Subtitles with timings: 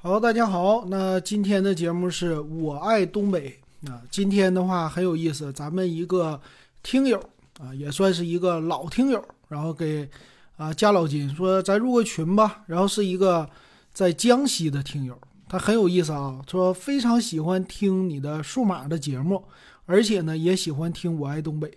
[0.00, 4.00] 好，大家好，那今天的节目是我爱东北啊。
[4.08, 6.40] 今天的话很有意思，咱们一个
[6.84, 7.20] 听友
[7.58, 10.08] 啊，也算是一个老听友，然后给
[10.56, 12.62] 啊加老金说咱入个群吧。
[12.66, 13.50] 然后是一个
[13.92, 19.42] 在江西的听友，他很有意思啊，说非常喜欢听你的数码的节目，
[19.84, 21.76] 而且呢也喜欢听我爱东北。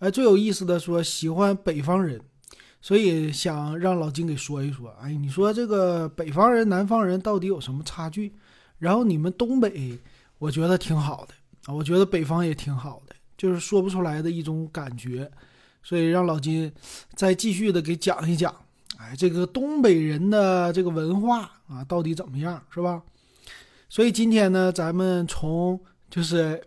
[0.00, 2.20] 哎，最有意思的说喜欢北方人。
[2.82, 8.32] 所以想让老金给说一说，哎，你说这个北方人、南方人到底有什么差距？
[8.78, 9.98] 然后你们东北，
[10.38, 11.34] 我觉得挺好的
[11.66, 15.30] 啊，我觉得北方也挺好的，就是说不出来的一种感觉。
[15.82, 16.72] 所以让老金
[17.14, 18.54] 再继续的给讲一讲，
[18.96, 23.02] 哎，这个东北人的这个文化啊，到底怎么样，是吧？
[23.90, 26.62] 所以今天呢，咱们从就是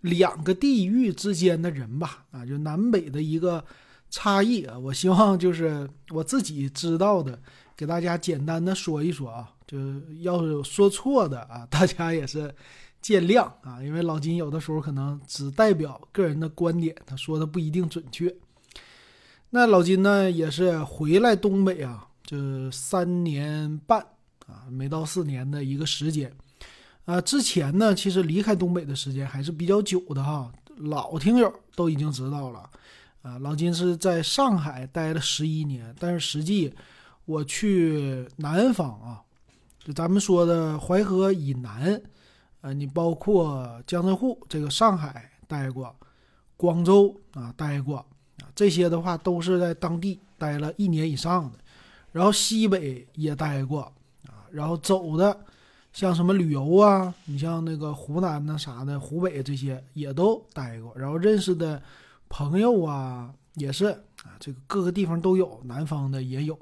[0.00, 3.62] 两个地域之间的人吧，啊，就南北的一个。
[4.10, 7.38] 差异啊，我希望就是我自己知道的，
[7.76, 9.78] 给大家简单的说一说啊，就
[10.20, 12.54] 要是有说错的啊， 大家也是
[13.00, 18.34] 见谅啊，因为老金有的时候可能只代表个人的观点，他说的不一定准确。
[19.50, 24.00] 那老金呢，也是回来东北啊，这三年半
[24.46, 26.32] 啊，没到四年的一个时间
[27.04, 27.20] 啊。
[27.20, 32.68] 之前呢，其实离开东北的时间还是比较久的哈，老听友都已经知道了。
[33.28, 36.72] 啊，老金是在上海待了十一年，但是实际
[37.26, 39.20] 我去南方啊，
[39.84, 42.00] 就咱们说的淮河以南，
[42.62, 45.94] 呃，你包括江浙沪这个上海待过，
[46.56, 47.98] 广州啊待过
[48.38, 51.58] 啊，这些的话都是在当地待了一年以上的，
[52.12, 53.82] 然后西北也待过
[54.26, 55.38] 啊，然后走的
[55.92, 61.82] 像什么旅游啊，你像那个湖南那啥的，湖北这些也都待过，然后认识的。
[62.28, 63.86] 朋友啊，也是
[64.24, 66.58] 啊，这个各个地方都有，南方的也有。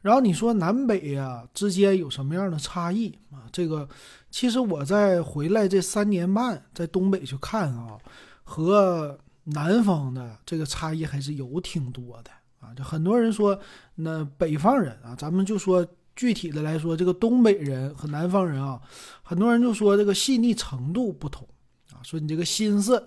[0.00, 3.50] 然后你说南北呀之间有什么样的差异啊？
[3.50, 3.88] 这个
[4.30, 7.98] 其实我在回来这三年半，在东北去看啊，
[8.44, 12.72] 和南方的这个差异还是有挺多的啊。
[12.74, 13.58] 就很多人说，
[13.96, 18.80] 那北方人啊，咱们就说具体的来说，这个东北人和南方人啊，
[19.22, 21.46] 很多人就说这个细腻程度不同
[21.92, 23.04] 啊，说你这个心思。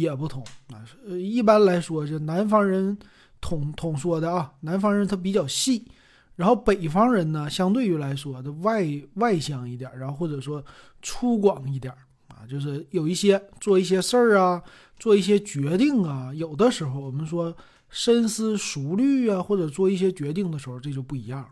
[0.00, 0.84] 也不同啊，
[1.16, 2.96] 一般来说，就南方人
[3.40, 5.86] 统统说的啊，南方人他比较细，
[6.34, 8.84] 然后北方人呢，相对于来说的外
[9.14, 10.64] 外向一点，然后或者说
[11.00, 11.94] 粗犷一点
[12.28, 14.62] 啊，就是有一些做一些事儿啊，
[14.98, 17.56] 做一些决定啊，有的时候我们说
[17.88, 21.48] 深思熟虑啊，或者做一些决定的时候，这就不一样了。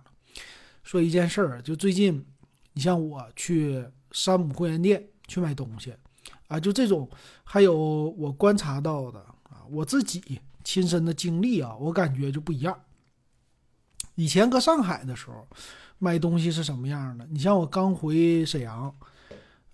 [0.82, 2.24] 说一件事儿，就最近，
[2.72, 5.92] 你像我去山姆会员店去买东西。
[6.53, 7.09] 啊，就这种，
[7.45, 7.75] 还有
[8.19, 12.79] 我观察到的啊，我自己亲身的经历啊，我感觉就不一样。
[14.17, 15.49] 以前搁上海的时候，
[15.99, 17.27] 买东西是什么样的？
[17.31, 18.95] 你像我刚回沈阳，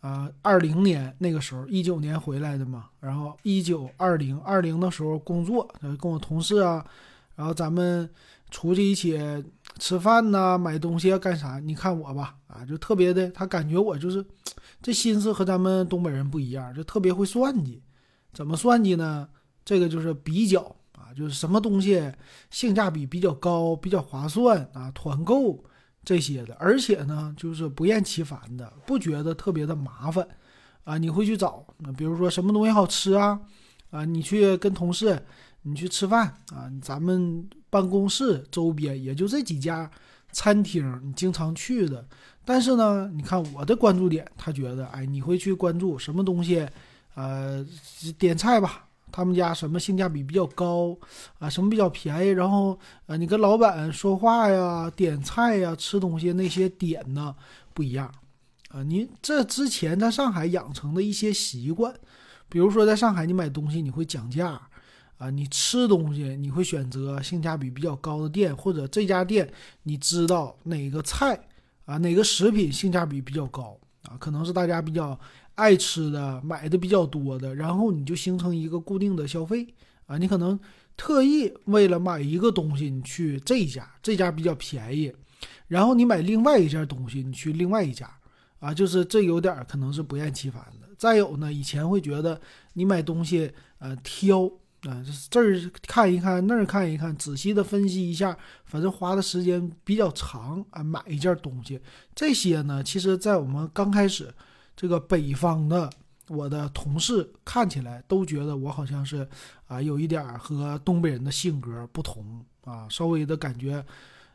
[0.00, 5.68] 啊，二零年那个时候，一九年回来的嘛，然后一九二零二零的时候工作，
[6.00, 6.86] 跟我同事啊，
[7.34, 8.08] 然后咱们
[8.50, 9.18] 出去一起
[9.78, 11.58] 吃饭呐，买东西啊，干啥？
[11.58, 14.24] 你看我吧，啊，就特别的，他感觉我就是。
[14.80, 17.82] 这心思和咱们东北人不一样，就特别会算计。
[18.32, 19.28] 怎么算计呢？
[19.64, 20.60] 这个就是比较
[20.92, 22.00] 啊，就是什么东西
[22.48, 25.64] 性价比比较高、比较划算啊，团购
[26.04, 26.54] 这些的。
[26.60, 30.28] 而且呢，就是不厌其烦的，不觉得特别的麻烦
[30.84, 30.96] 啊。
[30.96, 31.66] 你会去找，
[31.96, 33.40] 比如说什么东西好吃啊，
[33.90, 35.20] 啊，你去跟同事
[35.68, 39.90] 你去吃饭啊，咱们办公室周边也就这几家
[40.32, 42.06] 餐厅，你经常去的。
[42.44, 46.66] 但是呢，你看我的关注点，他觉得，哎，你会去关注什么东西？
[47.14, 47.66] 呃，
[48.16, 50.96] 点菜吧，他们家什么性价比比较高
[51.40, 51.50] 啊？
[51.50, 52.30] 什么比较便宜？
[52.30, 57.34] 然后，呃，你跟老板说话呀、点菜呀、吃东西那些点呢
[57.74, 58.10] 不一样
[58.70, 58.82] 啊。
[58.82, 61.92] 你这之前在上海养成的一些习惯，
[62.48, 64.60] 比如说在上海你买东西你会讲价
[65.18, 69.48] 啊，你吃东西你会选择性价比比较高的店，或者这家店
[69.82, 71.38] 你知道哪个菜。
[71.88, 74.12] 啊，哪个食品性价比比较高啊？
[74.20, 75.18] 可能是大家比较
[75.54, 79.66] 爱吃的，买的比较多的，然后你就形成一个固定的消费
[80.04, 80.18] 啊。
[80.18, 80.60] 你可能
[80.98, 85.10] 特意为了买一个东西，你去这一家，这家比较便宜，
[85.66, 88.06] 然后你买另外一件东西，你去另外一家
[88.58, 88.74] 啊。
[88.74, 90.88] 就是这有点可能是不厌其烦的。
[90.98, 92.38] 再有呢，以前会觉得
[92.74, 94.52] 你买东西呃挑。
[94.82, 100.84] 啊，这儿看一看，那儿看一看，仔细的分析一下，反正花的时间比较长啊。
[100.84, 101.80] 买一件东西，
[102.14, 104.32] 这些呢，其实，在我们刚开始，
[104.76, 105.90] 这个北方的
[106.28, 109.26] 我的同事看起来都觉得我好像是
[109.66, 113.84] 啊，有一点和东北人的性格不同啊，稍微的感觉，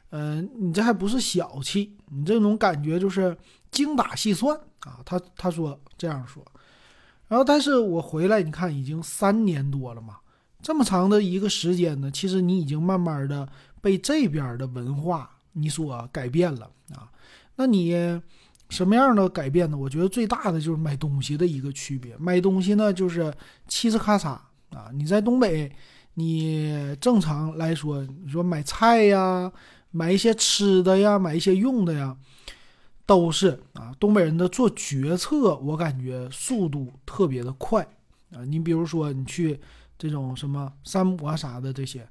[0.09, 3.37] 呃，你这还不是小气，你这种感觉就是
[3.71, 4.99] 精打细算啊。
[5.05, 6.45] 他他说这样说，
[7.29, 10.17] 然后但是我回来，你看已经三年多了嘛，
[10.63, 13.47] 这么长的一个时间呢，其实你已经慢慢的
[13.81, 17.11] 被这边的文化你所改变了啊。
[17.57, 17.93] 那你
[18.69, 19.77] 什么样的改变呢？
[19.77, 22.17] 我觉得最大的就是买东西的一个区别。
[22.17, 23.31] 买东西呢，就是
[23.69, 24.29] 嘁哧咔嚓
[24.75, 24.89] 啊。
[24.93, 25.71] 你在东北，
[26.15, 29.51] 你正常来说，你说买菜呀，
[29.91, 32.17] 买一些吃的呀，买一些用的呀，
[33.05, 33.93] 都是啊。
[33.99, 37.85] 东北人的做决策，我感觉速度特别的快
[38.31, 38.43] 啊。
[38.45, 39.59] 你比如说，你去
[40.03, 42.05] 这种什么山姆啊啥的这些，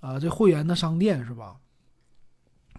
[0.00, 1.56] 啊，这会员的商店是吧？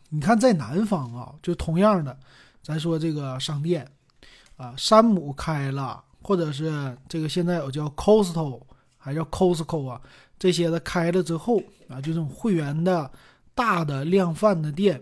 [0.10, 2.16] 你看，在南方啊，就同样的，
[2.62, 3.90] 咱说这个商店，
[4.56, 8.62] 啊，山姆开了，或者是这个现在有叫 Costco，
[8.96, 10.00] 还叫 Costco 啊，
[10.38, 11.58] 这些的开了之后
[11.88, 13.10] 啊，就这种会员的
[13.56, 15.02] 大的量贩的店，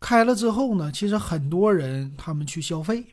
[0.00, 3.04] 开了之后呢，其实很多人他们去消费，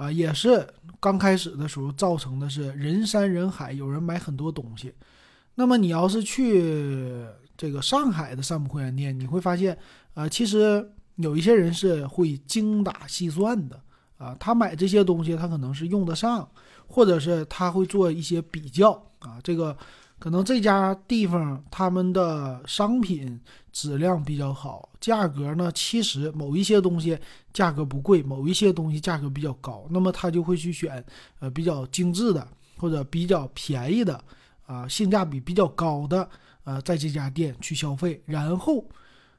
[0.00, 0.66] 啊，也是
[0.98, 4.94] 刚开始的时候造成的是人山人海，有人买很多东西。
[5.54, 7.24] 那么你要是去。
[7.60, 9.76] 这个上海的山姆会员店，你会发现，
[10.14, 10.82] 呃，其实
[11.16, 13.78] 有一些人是会精打细算的
[14.16, 14.34] 啊。
[14.40, 16.48] 他买这些东西，他可能是用得上，
[16.86, 19.38] 或者是他会做一些比较啊。
[19.44, 19.76] 这个
[20.20, 23.40] 可能这家地方他们的商品
[23.72, 27.18] 质量比较好，价格呢，其实某一些东西
[27.52, 31.04] 价格不贵，某一些东西价格比较高，那么他就会去选
[31.40, 32.46] 呃比较精致的
[32.76, 34.22] 或者比较便宜的
[34.66, 36.28] 啊，性价比比较高的。
[36.64, 38.84] 呃，在这家店去消费，然后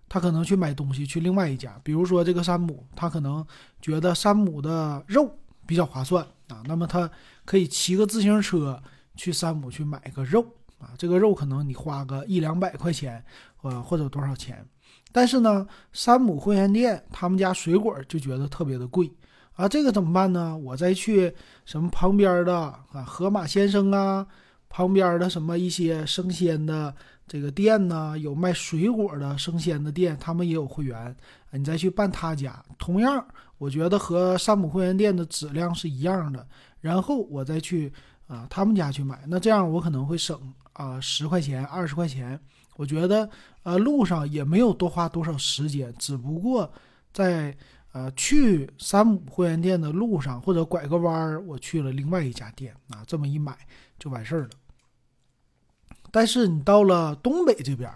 [0.09, 3.45] 他可能去买东西去另外一家，比如说这个山姆，他可能
[3.79, 5.31] 觉得山姆的肉
[5.67, 7.09] 比较划算啊，那么他
[7.45, 8.81] 可以骑个自行车
[9.15, 10.43] 去山姆去买个肉
[10.81, 13.23] 啊，这个肉可能你花个一两百块钱，
[13.61, 14.65] 呃或者多少钱，
[15.11, 19.09] 但是呢，山姆会员店他们家水果就觉得特别的贵
[19.53, 20.57] 啊，这个怎么办呢？
[20.57, 21.33] 我再去
[21.63, 22.55] 什么旁边的
[22.91, 24.27] 啊，河马先生啊。
[24.73, 26.95] 旁边的什么一些生鲜的
[27.27, 31.15] 这个店呢，有卖水果的生鲜的店，他们也有会员，啊
[31.51, 33.21] 你再去办他家，同样
[33.57, 36.47] 我觉得和山姆会员店的质量是一样的。
[36.79, 37.91] 然后我再去
[38.27, 40.39] 啊他们家去买，那这样我可能会省
[40.73, 42.39] 啊十块钱、二十块钱。
[42.77, 43.29] 我觉得
[43.63, 46.71] 呃路上也没有多花多少时间，只不过
[47.13, 47.55] 在
[47.91, 53.55] 呃去山姆会员店的路上或者拐个弯儿，我去了另外一家店啊，这么一买
[53.99, 54.49] 就完事儿了。
[56.09, 57.89] 但是你到了东北这边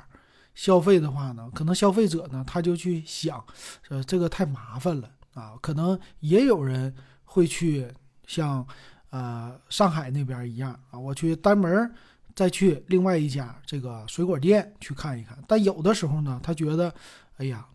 [0.54, 3.44] 消费的话呢，可能消费者呢他就去想，
[3.90, 5.56] 呃，这个太麻烦了啊。
[5.62, 6.94] 可能也有人
[7.24, 7.92] 会去
[8.28, 8.66] 像，
[9.10, 11.92] 呃，上海那边一样啊，我去单门儿
[12.36, 15.38] 再去另外一家这个水果店去看一看。
[15.48, 16.94] 但有的时候呢，他觉得，
[17.38, 17.66] 哎呀，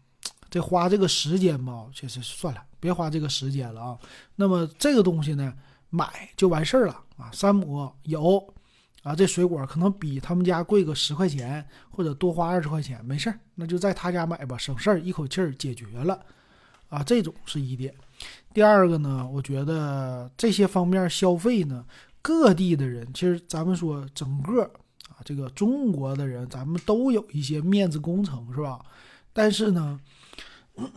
[0.51, 3.99] 这花这个时间吧，其实算了，别花这个时间了啊。
[4.37, 5.53] 那么这个东西呢，
[5.89, 7.31] 买就完事儿了啊。
[7.33, 8.55] 山姆有。
[9.03, 16.21] 啊，这水果可能比他们家贵个十块钱，或者多花二十块钱，没事儿，那就在他家买吧，省事儿，一口气儿解决了。
[16.91, 17.95] 啊，这种是一点。
[18.53, 21.83] 第二个呢，我觉得这些方面消费呢，
[22.23, 24.63] 各地的人其实咱们说整个
[25.09, 28.81] 啊，这个中国的人，咱们都有一些面子工程，是吧？
[29.33, 30.01] 但是呢。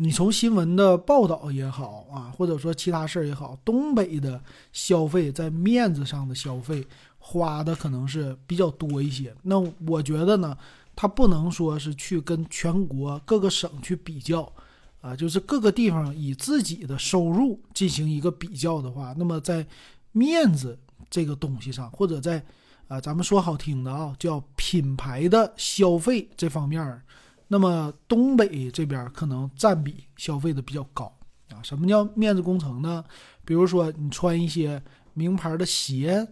[0.00, 4.40] 你从新闻的报道也好啊，或者说其他事儿也好，东北的
[4.72, 6.86] 消费在面子上的消费
[7.18, 9.34] 花的可能是比较多一些。
[9.42, 10.56] 那我觉得呢，
[10.94, 14.52] 他不能说是去跟全国各个省去比较，
[15.00, 19.66] 啊，就是各个地方以自己的收入进行一个比较的话，那么在
[20.12, 20.78] 面子
[21.08, 22.44] 这个东西上，或者在
[22.88, 27.02] 啊，咱们说好听的啊，叫品牌的消费这方面。
[27.46, 31.04] 那么东北这边可能占比消费的比较高
[31.50, 31.62] 啊。
[31.62, 33.04] 什么叫面子工程呢？
[33.44, 34.82] 比如说你穿一些
[35.14, 36.26] 名牌的鞋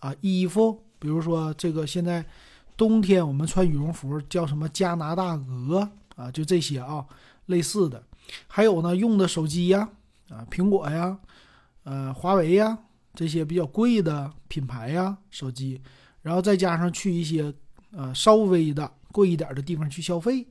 [0.00, 2.24] 啊、衣服，比如说这个现在
[2.76, 7.06] 冬天我们穿羽绒服叫什么加拿大鹅啊，就这些啊，
[7.46, 8.02] 类似的。
[8.46, 9.88] 还有呢，用的手机呀，
[10.28, 11.18] 啊，苹果呀，
[11.84, 12.78] 呃，华为呀，
[13.14, 15.80] 这些比较贵的品牌呀手机，
[16.22, 17.52] 然后再加上去一些
[17.92, 20.46] 呃稍微的贵一点的地方去消费。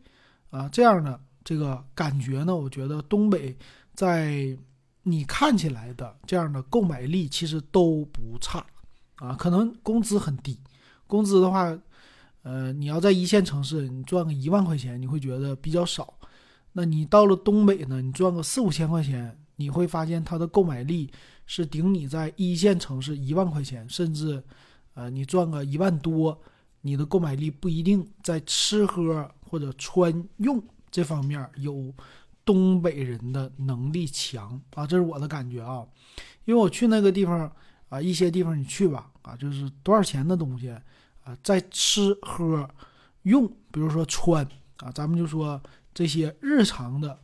[0.50, 3.56] 啊，这样的这个感觉呢，我觉得东北
[3.94, 4.58] 在
[5.04, 8.66] 你看起来的这样的购买力其实都不差
[9.16, 9.36] 啊。
[9.36, 10.58] 可能工资很低，
[11.06, 11.78] 工资的话，
[12.44, 16.17] 呃，你要在一线城市，你赚个一万块钱，你会觉得比较少。
[16.78, 21.12] 那你到了东北呢，你赚个四五千块钱，你会发现它的购买力
[21.48, 24.44] 是顶你在一线城市一万块钱，甚至，
[24.94, 26.40] 呃，你赚个一万多。
[26.82, 31.92] 你的购买力不一定在吃喝或者穿用这方面有
[32.46, 35.84] 东北人的能力强啊，这是我的感觉啊。
[36.46, 37.52] 因为我去那个地方
[37.90, 40.70] 啊，一些地方你去吧啊，就是多少钱的东西
[41.24, 42.70] 啊，在吃喝
[43.24, 45.60] 用，比如说穿啊，咱们就说
[45.98, 47.20] 这些日常的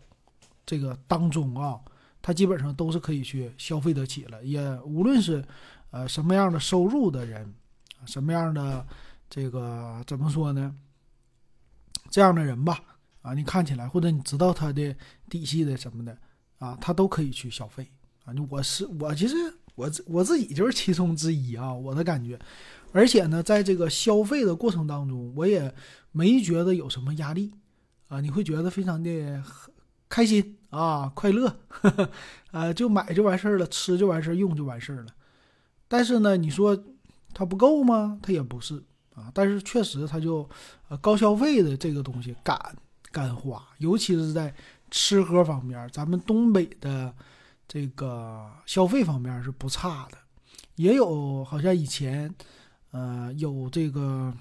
[0.66, 1.80] 这个当中啊，
[2.24, 4.44] 他基本上都是可以去消费得起了。
[4.44, 5.46] 也无论是
[5.92, 7.54] 呃什么样的收入的人，
[8.08, 8.84] 什么样的
[9.30, 10.76] 这个怎么说呢？
[12.10, 12.82] 这样的人吧
[13.22, 14.96] 啊，你看起来或者你知道他的
[15.30, 16.18] 底细的什么的
[16.58, 17.88] 啊，他都可以去消费。
[18.26, 19.36] 啊，就我是我，其实
[19.76, 22.40] 我我自己就是其中之一啊，我的感觉。
[22.92, 25.72] 而且呢，在这个消费的过程当中，我也
[26.12, 27.54] 没觉得有什么压力
[28.14, 29.44] 啊，你会觉得非常的
[30.08, 31.58] 开心啊，快乐，
[32.52, 35.08] 呃， 就买就完事儿了，吃就完事儿，用就完事儿了。
[35.88, 36.78] 但是呢，你说
[37.34, 38.20] 它不够吗？
[38.22, 38.76] 它也不是
[39.16, 40.48] 啊，但是确实它就
[40.90, 42.56] 呃高消费的这个东西敢
[43.12, 44.54] 敢花，尤其是在
[44.92, 47.14] 吃喝方面，咱们东北的。
[47.66, 50.18] 这个消费方面是不差的，
[50.76, 52.32] 也有好像以前，
[52.92, 54.32] 呃，有这个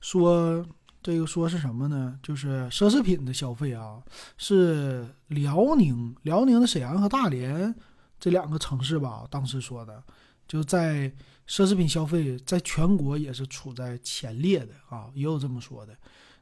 [0.00, 0.66] 说
[1.02, 2.18] 这个说是什么呢？
[2.22, 4.00] 就是奢侈品的消费啊，
[4.38, 7.74] 是辽宁、辽宁的沈阳和大连
[8.20, 9.26] 这两个城市吧？
[9.30, 10.02] 当时说的，
[10.46, 11.10] 就在
[11.48, 15.96] 奢侈品消费在全国也是处在前列的啊，也有这么说的。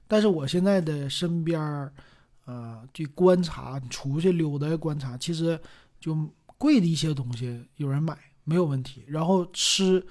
[0.07, 1.93] 但是我现在的身边儿。
[2.47, 5.61] 呃，去观察，出去溜达观察，其实
[6.01, 6.17] 就
[6.59, 9.05] 贵的一些东西有人买没有问题。
[9.07, 10.05] 然后吃，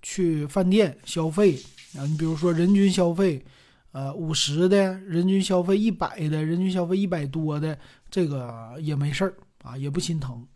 [0.00, 1.56] 去饭店消费
[1.98, 3.44] 啊，你比如说人均消费，
[3.92, 7.78] 呃五十的，人均消费一百的，人均消费一百多的，
[8.10, 10.46] 这个也没事儿啊，也不心疼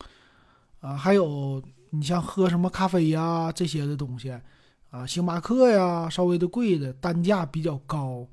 [0.80, 0.96] 啊。
[0.96, 4.36] 还有你像喝什么咖啡呀这些的东西
[4.90, 8.26] 啊，星巴克呀，稍微的贵的，单价比较高，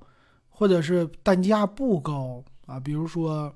[0.50, 2.44] 或者是单价不高。
[2.66, 3.54] 啊，比如说，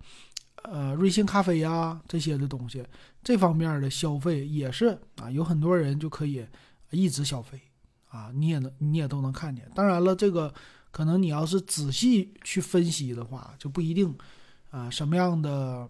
[0.64, 2.84] 呃，瑞幸咖啡呀这些的东西，
[3.24, 6.46] 这方面的消费也是啊，有很多人就可以
[6.92, 7.58] 一直消费
[8.10, 9.66] 啊，你也能你也都能看见。
[9.74, 10.54] 当然了，这个
[10.98, 14.12] 可能你要是仔细去分析的话，就不一定
[14.72, 15.88] 啊，什么样的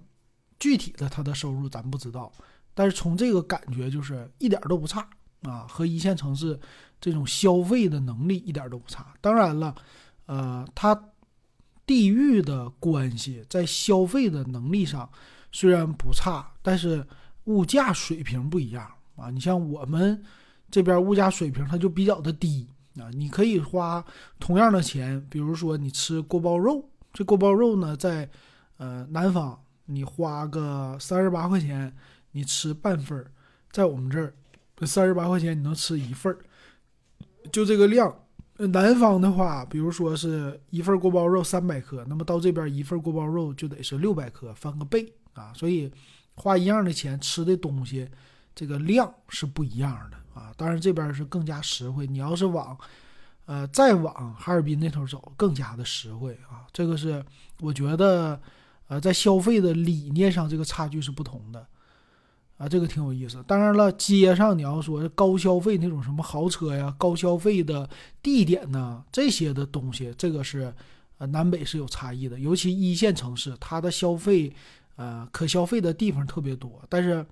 [0.59, 2.29] 具体的他的收入咱不知道，
[2.73, 5.07] 但是从这个感觉就是一点都不差
[5.43, 6.59] 啊，和一线城市
[6.99, 9.13] 这种消费的能力一点都不差。
[9.21, 9.73] 当然了，
[10.25, 11.01] 呃，他。
[11.85, 15.09] 地域的关系，在消费的能力上
[15.53, 17.01] 虽然不差，但是
[17.45, 18.85] 物价水平不一样
[19.15, 19.29] 啊。
[19.29, 20.21] 你像我们
[20.69, 22.67] 这边物价水平，它就比较的低
[22.99, 23.09] 啊。
[23.13, 24.03] 你可以花
[24.39, 28.29] 同样的钱，比如说你吃锅包肉，这锅包肉呢，在
[28.77, 31.95] 呃南方你花个三十八块钱，
[32.31, 33.31] 你吃半份儿，
[33.71, 34.33] 在我们这儿
[34.85, 36.39] 三十八块钱你能吃一份儿，
[37.51, 38.13] 就这个量。
[38.59, 45.53] 南方的话，比如说是一份锅包肉三百克，那么到这边一份锅包肉就得是六百克，翻个倍啊！
[45.53, 45.91] 所以
[46.33, 48.09] 花一样的钱吃的东西，
[48.55, 50.53] 这个量是不一样的啊。
[50.55, 52.77] 当然这边是更加实惠，你要是往
[53.45, 56.67] 呃再往哈尔滨那头走，更加的实惠啊。
[56.71, 57.25] 这个是
[57.59, 58.39] 我觉得
[58.87, 61.65] 呃在消费的理念上，这个差距是不同的。
[62.57, 63.43] 啊，这个挺有意思。
[63.45, 67.87] 当然了，街上你要说高消费那种什么豪车呀、高消费的
[68.19, 70.73] 地点呢，这些的东西，这个是
[71.19, 72.39] 呃南北是有差异的。
[72.39, 74.51] 尤其一线城市，它的消费
[74.95, 76.81] 呃可消费的地方特别多。
[76.89, 77.23] 但是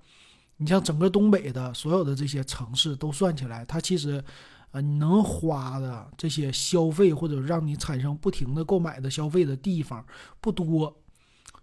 [0.58, 4.24] 你像整个东北的所有的这些城市都算起来，它其实
[4.70, 10.04] 呃你能花的这些消费或者让你产生不停的购买的消费的地方
[10.40, 10.96] 不多，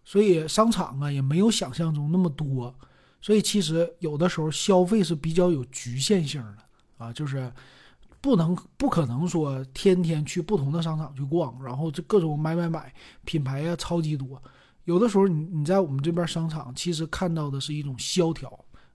[0.03, 2.73] 所以商场啊也没有想象中那么多。
[3.19, 6.57] 所以其实有的时候消费是比较有局限性的
[6.97, 7.51] 啊，就是
[8.19, 14.41] 不能不可能说天天去不同的商场去逛，然后这各种买买买，品牌呀超级多。
[14.83, 18.53] 有的时候你你在我们这边商场，其实看到的是一种萧条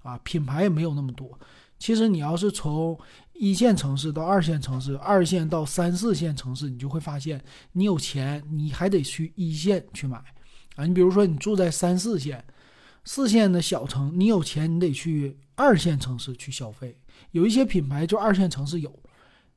[0.08, 1.38] 啊，品牌也没有那么多。
[1.78, 2.98] 其实你要是从
[3.34, 10.18] 一线城市到二线城市，二线到三四线城市，你就会发现，你有钱你还得去一线去买
[10.76, 10.84] 啊。
[10.86, 12.44] 你比如说你住在三四线。
[13.04, 16.94] 四线的小城，你有钱，你得去二线城市去消费。
[17.30, 18.94] 有一些品牌就二线城市有，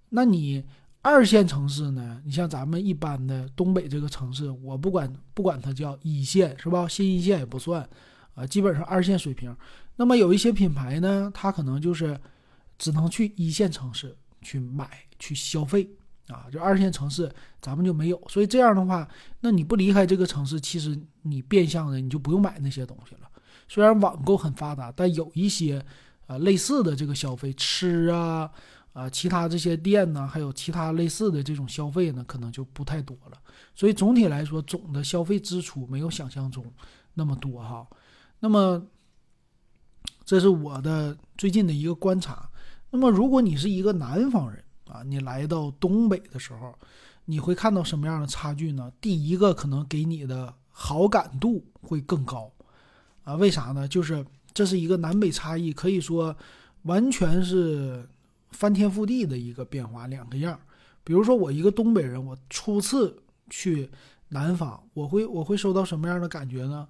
[0.07, 0.63] 那你
[1.01, 2.21] 二线城市呢？
[2.23, 6.87] 你像咱们一般的东北这个城市，我不管不管它叫一线是吧？
[6.87, 7.85] 新一线也不算，
[8.33, 9.55] 啊，基本上二线水平。
[9.97, 12.19] 那么有一些品牌呢，它可能就是
[12.77, 15.87] 只能去一线城市去买去消费
[16.27, 18.21] 啊，就二线城市咱们就没有。
[18.27, 19.07] 所以这样的话，
[19.41, 23.29] 那你不离开这个城市，其实你变相的你就不用买那些东西了。
[23.67, 25.83] 虽然网购很发达，但有一些，
[26.27, 28.49] 呃，类似的这个消费，吃啊，
[28.93, 33.37] 啊，其他这些店呢，还有其他类似的这种消费呢，可能就不太多了。
[33.75, 36.65] 所以总体来说，总的消费支出没有想象中
[37.13, 37.87] 那么多哈。
[38.41, 38.85] 那么，
[40.25, 42.49] 这是我的最近的一个观察。
[42.89, 46.77] 那么，如果你是一个南方人啊，你来到东北的时候，
[47.23, 48.91] 你会看到什么样的差距呢？
[48.99, 52.51] 第一个，可能给你的好感度会更高
[53.23, 53.35] 啊。
[53.35, 53.87] 为啥呢？
[53.87, 56.35] 就是这是一个南北差异，可以说
[56.81, 58.05] 完全是。
[58.51, 60.59] 翻天覆地的一个变化，两个样。
[61.05, 63.89] 比如说，我一个东北人，我初次去
[64.27, 66.85] 南方，我会我会收到什么样的感觉呢？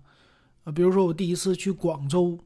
[0.64, 2.40] 啊，比如说我第一次去广州，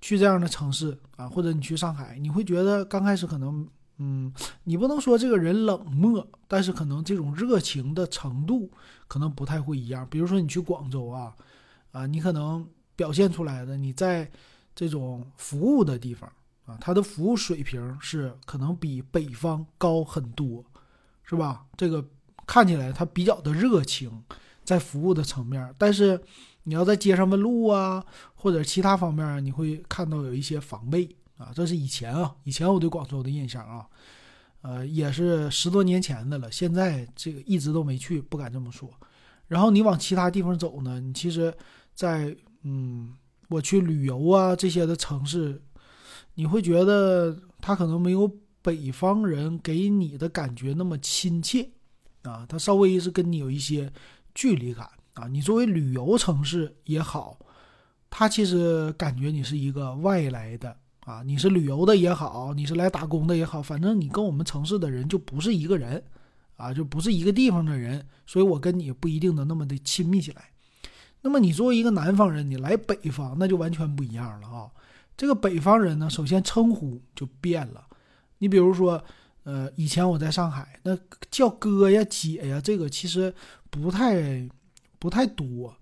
[0.00, 4.32] 去这样的城市啊，或者你去上海，你会觉得刚开始可能，嗯，
[4.64, 8.70] 你不能说这个人冷漠，但是可能这种热情的程度
[9.06, 10.06] 可能不太会一样。
[10.10, 11.34] 比如说你去广州啊，
[11.92, 12.66] 啊，你可能
[12.96, 14.30] 表现出来的你在
[14.74, 16.30] 这种服务的地方。
[16.64, 20.64] 啊，它的服务水平是可能比北方高很多，
[21.24, 21.66] 是吧？
[21.76, 22.08] 这个
[22.46, 24.22] 看起来它比较的热情，
[24.62, 26.22] 在服务的层面，但是
[26.64, 28.04] 你要在街上问路啊，
[28.34, 31.52] 或者其他方面，你会看到有一些防备啊。
[31.54, 33.86] 这是以前啊，以前我对广州的印象啊，
[34.62, 36.50] 呃，也是十多年前的了。
[36.50, 38.88] 现在这个一直都没去，不敢这么说。
[39.48, 41.52] 然后你往其他地方走呢，你其实，
[41.94, 43.12] 在嗯，
[43.48, 45.60] 我去旅游啊这些的城市。
[46.34, 48.26] 你会觉得他可能没有
[48.62, 51.68] 北方人给你的感觉那么亲切，
[52.22, 53.92] 啊，他稍微是跟你有一些
[54.34, 55.26] 距离感啊。
[55.28, 57.38] 你作为旅游城市也好，
[58.10, 66.02] 他其实感觉你是一个外来的啊，你是旅游的也好，你是来打工的也好，反正你跟我们城市的人就不是一个人，
[66.56, 70.50] 啊，就不是一个地方的人，所以我跟你不一定能那么的亲密起来。
[71.22, 74.70] 那么你作为一个南方人，你来北方那就完全不一样了啊。
[75.16, 77.84] 这个北方人呢，首先称呼就变了。
[78.38, 79.02] 你比如说，
[79.44, 80.98] 呃，以前我在上海，那
[81.30, 83.32] 叫哥呀、姐呀，这个其实
[83.70, 84.48] 不太
[85.02, 85.76] 不太多。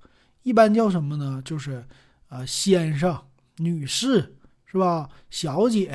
[0.44, 1.42] 一般叫什么呢？
[1.44, 1.86] 就是
[2.28, 3.22] 啊，先生、
[3.58, 4.34] 女士，
[4.64, 5.10] 是吧？
[5.28, 5.88] 小姐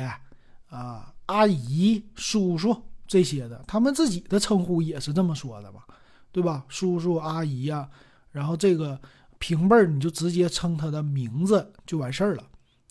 [0.68, 5.84] 啊、阿姨、叔叔这些的，他们自己的称呼也是这么说的吧？
[6.30, 6.64] 对吧？
[6.68, 7.90] 叔叔、阿姨呀，
[8.30, 9.00] 然后这个
[9.40, 12.44] 平辈儿，你就直接称他的名字就完事儿了。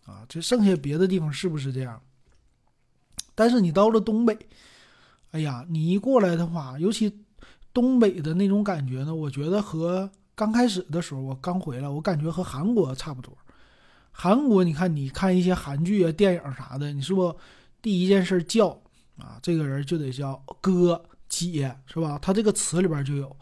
[0.05, 2.01] 啊，这剩下别的地方是不是这样？
[3.33, 4.37] 但是你到了东北，
[5.31, 7.21] 哎呀，你一过来的话，尤其
[7.73, 13.35] 东北的那种感觉呢，我觉得和刚开始的时候我刚回来，我感觉和韩国差不多。
[14.11, 17.35] 韩国，你看，你看一些韩剧啊、电影啥的，你是不
[17.81, 18.69] 第一件事叫
[19.17, 22.19] 啊，这个人就得叫哥姐，是吧？
[22.21, 23.35] 他这个词里边就有。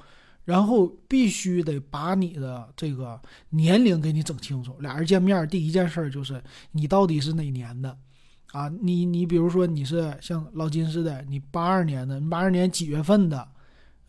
[0.45, 3.17] 然后必须得把你的这个
[3.51, 4.75] 年龄给你整清楚。
[4.81, 7.97] 俩人见面第一件事就是你到底是哪年的，
[8.51, 13.47] 啊，你你比如说你是像老金似的，你八二年的，你八二年几月份的，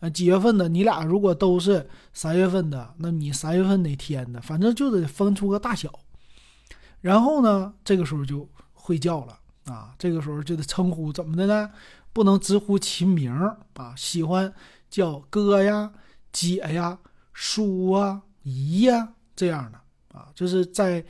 [0.05, 0.69] 啊几月份的？
[0.69, 4.39] 你俩如果都是三月份的，那你三月份哪天的？
[4.41, 5.91] 反正就得分出个大小。
[7.01, 11.71] 然后呢，这个时候就会叫了啊，这个时候就得称呼怎么的呢？
[12.13, 13.33] 不能直呼其名
[13.73, 14.53] 啊，喜欢
[14.89, 15.91] 叫哥呀。
[16.31, 16.99] 姐呀，
[17.31, 19.79] 叔啊，姨呀，这样的
[20.17, 21.05] 啊，就是在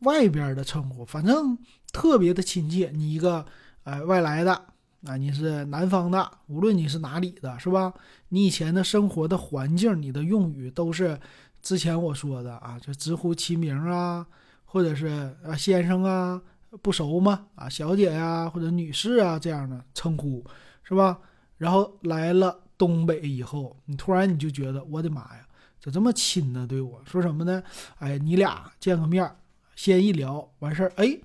[0.00, 1.56] 外边的称呼，反正
[1.92, 2.90] 特别的亲切。
[2.94, 3.42] 你一个
[3.84, 4.66] 呃外来的
[5.04, 7.92] 啊，你是南方的，无论你是哪里的，是吧？
[8.30, 11.18] 你以前的生活的环境，你的用语都是
[11.60, 14.26] 之前我说的啊，就直呼其名啊，
[14.64, 16.40] 或者是啊先生啊，
[16.82, 17.46] 不熟吗？
[17.54, 20.44] 啊小姐呀，或者女士啊这样的称呼，
[20.82, 21.18] 是吧？
[21.58, 22.62] 然后来了。
[22.78, 25.48] 东北以后，你突然你就觉得，我的妈呀，
[25.80, 26.66] 咋这么亲呢？
[26.66, 27.62] 对我说什么呢？
[28.00, 29.34] 哎，你俩见个面，
[29.74, 31.18] 先一聊完事儿，哎，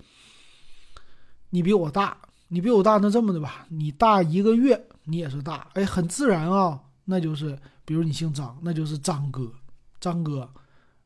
[1.50, 2.16] 你比我大，
[2.52, 9.50] 你比我大，那这么的吧，你大一个月，你也是大，哎，很自然啊，那就是，比如你姓张，那就是张哥，
[9.98, 10.50] 张哥，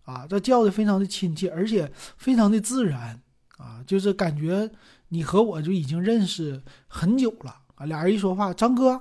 [0.02, 3.22] 啊，这叫的非常的亲切，而且非常的自然，
[3.59, 4.68] 啊，就是感觉
[5.11, 9.00] 你和我就已经认识很久了啊，俩人一说话，张哥。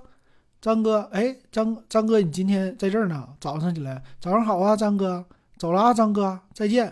[0.62, 3.28] 张哥，哎，张张哥，你今天在这儿呢？
[3.40, 5.24] 早上起来，早上好啊，张哥，
[5.58, 6.92] 走了啊，张哥，再见，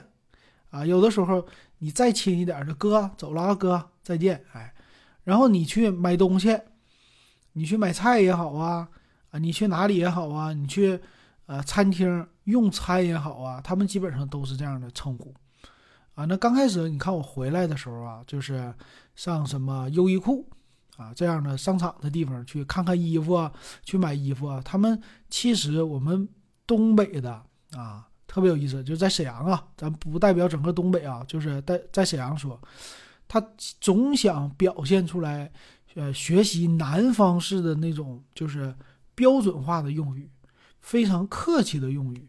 [0.69, 1.43] 啊，有的时候
[1.79, 4.71] 你再亲一点的，哥，走了啊，哥，再见，哎，
[5.23, 6.59] 然后你去买东西，
[7.53, 8.87] 你去买菜也好啊，
[9.31, 10.99] 啊，你去哪里也好啊，你去
[11.45, 15.33] 呃餐厅用餐也好啊，他们基本上都是这样的称呼，
[16.15, 18.73] 啊，那刚开始你看我回来的时候啊，就是
[19.15, 20.47] 上什么优衣库。
[20.95, 23.51] 啊，这样的商场的地方去看看衣服啊，
[23.83, 24.61] 去买衣服啊。
[24.63, 26.29] 他们其实我们
[26.67, 32.61] 东北的啊，特别有意思，就在沈阳啊，咱不代表整个东北啊，就是在在沈阳说，
[33.27, 33.45] 他
[33.79, 35.51] 总想表现出来
[35.95, 38.75] 呃学习南方式的那种就是
[39.15, 40.29] 标准化的用语，
[40.81, 42.27] 非常客气的用语，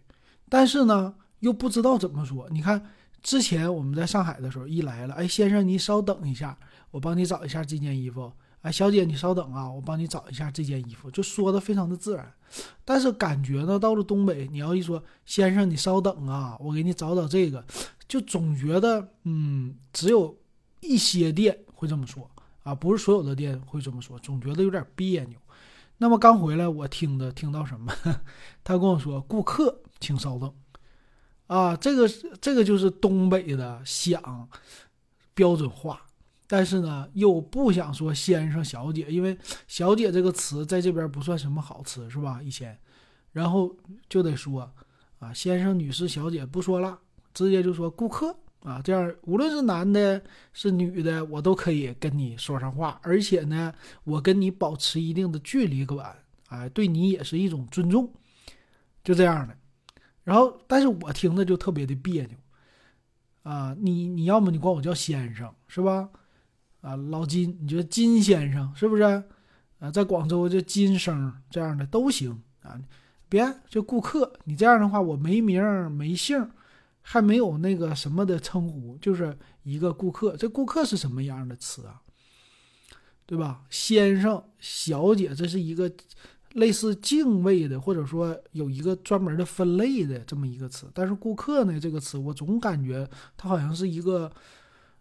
[0.48, 2.48] 但是呢又不知道怎么说。
[2.50, 2.84] 你看
[3.22, 6.58] 之前我们在上海的时候，一来了，哎，先生你稍等一下，
[6.90, 8.32] 我帮你找一下这件衣服。
[8.60, 12.32] 哎，小姐你稍等啊，我帮你找一下这件衣服，就说的非常的自然。
[12.82, 17.62] 但是感觉呢，到了东北，你要一说先生你稍等啊，我给你找找这个，
[18.08, 20.34] 就总觉得嗯，只有
[20.84, 22.30] 一些店会这么说
[22.62, 25.38] 啊，不是所有的店会这么说，总觉得有点别扭。
[25.98, 27.92] 那么刚回来，我听的听到什么？
[28.64, 30.52] 他跟我说：“顾客，请稍等。”
[31.46, 32.08] 啊，这个
[32.40, 34.48] 这个就是东北的想
[35.34, 36.00] 标准化。
[36.46, 42.40] 但是呢，又不想说先生、小姐，因为“小姐”这个词在这边不算什么好词，是吧？
[42.42, 42.78] 以前，
[43.32, 43.74] 然后
[44.08, 44.70] 就得说
[45.20, 46.98] 啊，先生、女士、小姐不说了，
[47.32, 50.20] 直接就说顾客啊，这样无论是男的、
[50.54, 53.72] 是女的，我都可以跟你说上话，而且呢，
[54.04, 56.16] 我跟你保持一定的距离感，
[56.48, 58.10] 哎，对你也是一种尊重，
[59.04, 59.54] 就这样的。
[60.22, 62.38] 然后，但是我听着就特别的别扭
[63.42, 66.08] 啊，你你要么你管我叫先生，是吧？
[66.80, 69.02] 啊，老金，你觉得金先生是不是？
[69.78, 72.80] 啊，在广州就金生这样的都行啊。
[73.28, 76.50] 别就顾客，你这样的话我没名没姓，
[77.06, 80.36] 还没有那个什么的称呼，就是一个顾客。
[80.36, 82.02] 这顾客是什么样的词啊？
[83.26, 83.62] 对吧？
[83.70, 85.88] 先生、小姐，这是一个
[86.54, 90.90] 类似敬畏的，或者说有一个专门的分类的这么一个词。
[90.92, 94.32] 但是顾客呢，这个词我总感觉它好像是一个。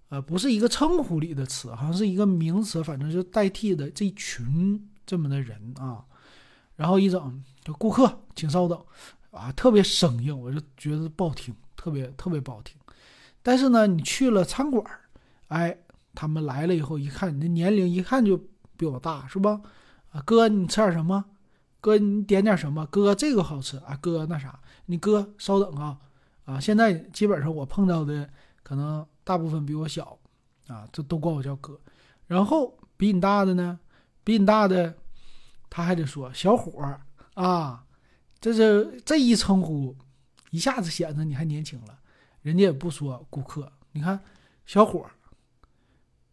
[0.09, 6.05] 呃，不是一个称呼里的词，好像是一个名词，反正就代替的这群这么的人啊。
[6.75, 8.79] 然后一整就顾客，请稍等
[9.33, 12.77] 啊，特别生硬，我就觉得不好听，特别特别不好听。
[13.41, 14.85] 但是呢，你去了餐馆
[15.49, 15.77] 哎，
[16.15, 18.37] 他们来了以后一看，你的年龄一看就
[18.77, 19.59] 比我大，是吧？
[20.11, 21.25] 啊，哥，你吃点什么？
[21.81, 22.85] 哥，你点点什么？
[22.85, 23.97] 哥，这个好吃啊。
[23.99, 25.97] 哥，那啥，你哥稍等啊
[26.45, 26.59] 啊！
[26.59, 28.29] 现在基本上我碰到的
[28.63, 29.05] 可能。
[29.25, 30.19] 大部分比我小，
[30.67, 31.79] 啊，这都管我叫哥。
[32.27, 33.79] 然后比你大的呢，
[34.21, 34.93] 比你大的，
[35.69, 36.99] 他还得说小伙儿
[37.35, 37.85] 啊。
[38.43, 39.95] 这是这一称呼，
[40.51, 41.97] 一下子显得你还年轻了。
[42.41, 44.19] 人家也不说顾客，你看
[44.65, 45.09] 小伙，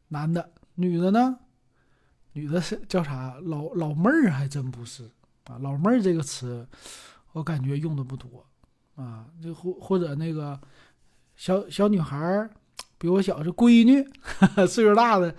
[0.09, 1.39] 男的，女的呢？
[2.33, 3.37] 女的是叫啥？
[3.43, 5.09] 老老妹儿还真不是
[5.45, 5.57] 啊。
[5.61, 6.67] 老妹儿这个词，
[7.31, 8.45] 我感觉用的不多
[8.97, 9.27] 啊。
[9.41, 10.61] 就或或者那个
[11.37, 12.51] 小小女孩儿。
[12.99, 14.05] 比我小是闺女，
[14.69, 15.35] 岁数大的，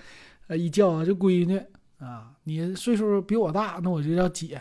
[0.48, 1.62] 呃，一叫就闺女
[2.00, 2.34] 啊。
[2.46, 4.58] 你岁数比我大，那我就叫姐；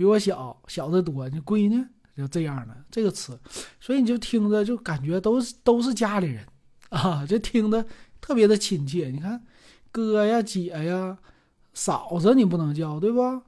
[0.00, 1.84] 比我小，小的多，你闺女
[2.16, 3.38] 就这样的这个词。
[3.78, 6.42] 所以你就听着就感觉都是都是家里人
[6.88, 7.84] 啊，就听着
[8.18, 9.10] 特别的亲切。
[9.10, 9.44] 你看，
[9.92, 11.18] 哥呀、姐呀、
[11.74, 13.42] 嫂子你不能叫，对不？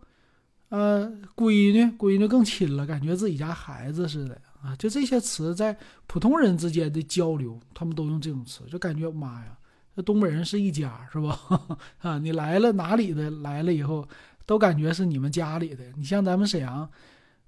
[0.69, 4.39] 呃，闺女，闺女更亲了，感觉自己家孩子似的。
[4.63, 5.75] 啊，就这些词在
[6.07, 9.57] 普通人之间的交流，他们都用这种词，就感觉妈呀，
[9.97, 11.41] 这东北人是一家，是吧？
[12.01, 14.07] 啊，你来了哪里的来了以后，
[14.53, 15.83] 都感觉是你们家里的。
[15.97, 16.87] 你像咱们沈阳，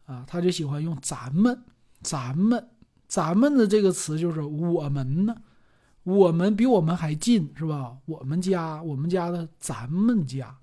[0.06, 1.62] 啊，他就喜欢用咱们、
[2.00, 2.66] 咱们、
[3.06, 5.36] 咱们的这个词，就是我们呢，
[6.02, 7.94] 我们比我们还近，是吧？
[8.06, 10.56] 我们家，我们家的咱们家，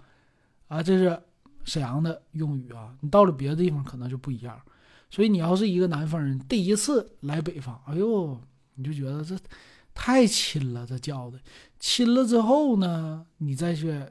[0.67, 1.21] 啊，这是
[1.63, 2.95] 沈阳的用语啊。
[3.01, 4.59] 你到了别的地方可能就不一样。
[5.11, 8.35] 所以你要是一个南方人，第一次来北方，哎呦，
[8.73, 9.37] 你就觉得这
[9.93, 11.39] 太亲了，这叫的
[11.79, 14.03] 亲了之后呢，你再去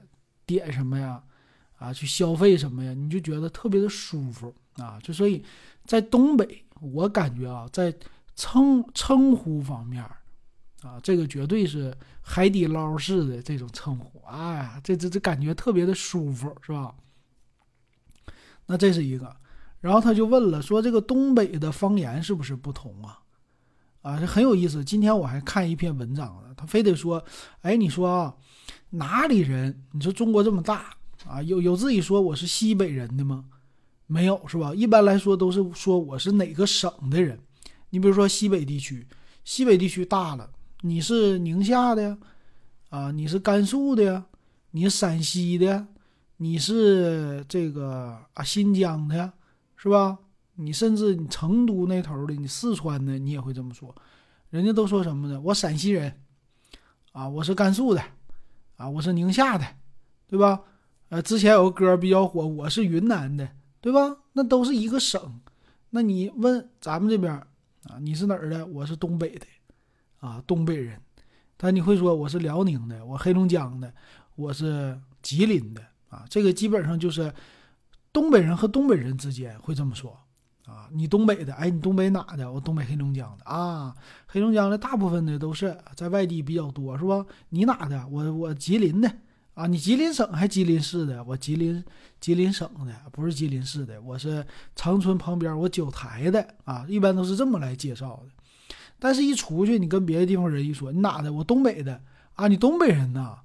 [0.46, 1.24] 点什么呀，
[1.80, 5.00] 啊，去消费什么呀，你就觉得特别的舒服啊。
[5.02, 5.42] 就所以，
[5.86, 7.92] 在东北，我感觉啊，在
[8.36, 10.04] 称称呼方面
[10.82, 16.94] 啊，这个绝对是海底捞式的这种称呼，哎，这这这感觉特别的舒服，是吧？
[18.66, 19.34] 那这是一个。
[19.80, 23.18] 然后他就问了，说这个东北的方言是不是不同啊？
[24.02, 24.84] 啊，这很有意思。
[24.84, 27.24] 今天我还看一篇文章了，他非得说，
[27.62, 28.36] 哎，你说啊，
[28.90, 29.82] 哪里人？
[29.92, 30.94] 你说中国这么大
[31.26, 33.44] 啊，有有自己说我是西北人的吗？
[34.06, 34.74] 没有，是吧？
[34.74, 37.38] 一般来说都是说我是哪个省的人。
[37.90, 39.06] 你比如说西北地区，
[39.44, 42.18] 西北地区大了，你是宁夏的呀，
[42.88, 44.26] 啊，你是甘肃的呀，
[44.72, 45.86] 你是陕西的呀，
[46.38, 49.32] 你是这个啊新疆的呀。
[49.82, 50.18] 是吧？
[50.56, 53.94] 你甚至你成都那头的，你四川的，你也会这么说。
[54.50, 55.40] 人家都说什么呢？
[55.40, 56.20] 我陕西人，
[57.12, 58.02] 啊，我是甘肃的，
[58.76, 59.64] 啊，我是宁夏的，
[60.28, 60.60] 对吧？
[61.10, 63.48] 呃，之前有个歌比较火，我是云南的，
[63.80, 64.16] 对吧？
[64.32, 65.40] 那都是一个省。
[65.90, 68.64] 那你问咱们这边啊，你是哪儿的？
[68.66, 69.46] 我是东北的，
[70.20, 71.00] 啊，东北人。
[71.56, 73.92] 但你会说我是辽宁的，我黑龙江的，
[74.36, 77.34] 我是吉林的啊，这个基本上就是
[78.12, 80.16] 东北人和东北人之间会这么说
[80.64, 80.88] 啊。
[80.92, 82.52] 你东北的，哎，你东北哪的？
[82.52, 83.92] 我东北黑龙江的啊。
[84.28, 87.26] 黑龙江的大部分的都是在外地比较多，是吧？
[87.48, 88.06] 你哪的？
[88.06, 89.12] 我我吉林的
[89.60, 89.66] 啊。
[89.66, 91.22] 你吉林省还吉林市的？
[91.24, 91.84] 我吉林
[92.20, 94.00] 吉林省的，不是吉林市的。
[94.02, 96.84] 我是长春旁边，我九台的啊。
[96.88, 98.32] 一般都是这么来介绍的。
[98.98, 101.32] 但是，一出去，你跟别的地方人一说，你哪的？
[101.32, 102.00] 我东北的
[102.34, 103.38] 啊，你东北人呐？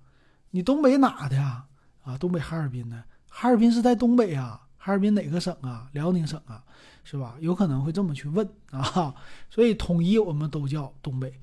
[0.51, 1.65] 你东北哪的呀？
[2.03, 3.03] 啊，东北哈尔滨的。
[3.29, 4.61] 哈尔滨是在东北啊？
[4.77, 5.87] 哈尔滨哪个省啊？
[5.93, 6.63] 辽宁省啊，
[7.05, 7.35] 是吧？
[7.39, 9.15] 有可能会这么去问啊。
[9.49, 11.33] 所以，统一我们都叫东北。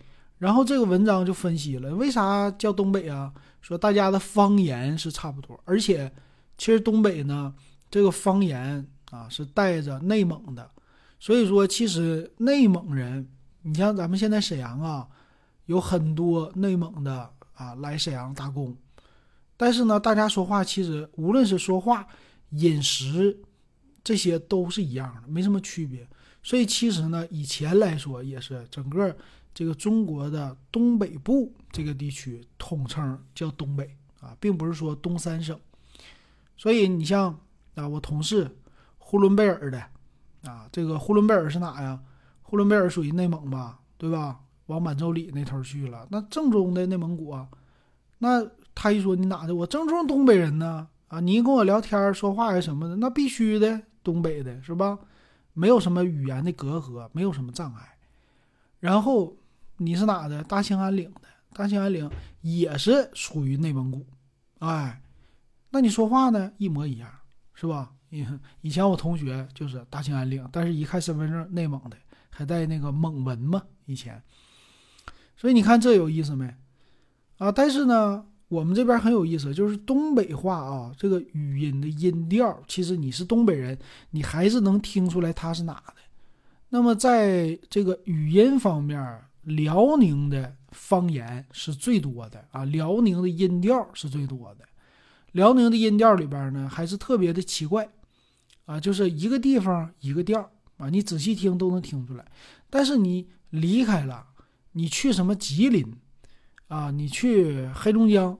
[0.42, 3.32] 然后，这个文章就分析了为啥叫东北啊？
[3.60, 6.12] 说大家的方言是差不多，而且，
[6.58, 7.54] 其实东北呢，
[7.88, 10.68] 这个方言啊是带着内蒙的，
[11.20, 13.24] 所以说，其实内蒙人。
[13.62, 15.06] 你像咱们现在沈阳啊，
[15.66, 18.76] 有很多内蒙的啊来沈阳打工，
[19.56, 22.04] 但是呢，大家说话其实无论是说话、
[22.50, 23.38] 饮食，
[24.02, 26.04] 这些都是一样的，没什么区别。
[26.42, 29.16] 所以其实呢，以前来说也是整个
[29.54, 35.58] 这个中国的东北部这个地区统称叫东北啊，并不是说东三省。
[36.56, 37.38] 所以你像
[37.74, 38.50] 啊，我同事
[38.98, 39.78] 呼伦贝尔的
[40.44, 42.00] 啊，这个呼伦贝尔是哪呀？
[42.42, 44.40] 呼伦贝尔属于内蒙吧，对吧？
[44.66, 46.06] 往满洲里那头去了。
[46.10, 47.48] 那正宗的内蒙古啊，
[48.18, 50.88] 那他一说你哪的，我正宗东北人呢。
[51.08, 54.98] 啊，你一跟我聊天说话呀什么的，那必须的，东北的是吧？
[55.52, 57.98] 没有什么语言的隔阂，没有什么障碍。
[58.80, 59.36] 然后
[59.84, 60.42] 你是哪的？
[60.44, 62.08] 大兴安岭的，大兴安岭
[62.40, 64.06] 也是属于内蒙古。
[64.60, 65.02] 哎，
[65.70, 67.10] 那你说话呢，一模一样，
[67.54, 67.92] 是吧？
[68.60, 71.96] 以前我同学就是大兴安岭，但是一看身份证，内蒙的。
[72.34, 73.62] 还带那个蒙文嘛？
[73.84, 74.22] 以前，
[75.36, 76.46] 所以你看这有意思没？
[77.36, 83.78] 啊，但是呢，我们这边很有意思，就是东北话啊，这个语音的音调，其实你是东北人，
[84.12, 85.94] 你还是能听出来他是哪的。
[86.70, 88.98] 那么在这个语音方面，
[89.42, 94.64] 辽宁的方言是最多的啊，辽宁的音调是最多的。
[95.32, 97.88] 辽宁的音调里边呢，还是特别的奇怪
[98.66, 100.50] 啊，就是一个地方一个调。
[100.78, 102.26] 啊，你仔细听都能听出来，
[102.68, 104.26] 但是你离开了，
[104.72, 105.94] 你去什么吉林，
[106.66, 108.36] 啊，你去黑龙江，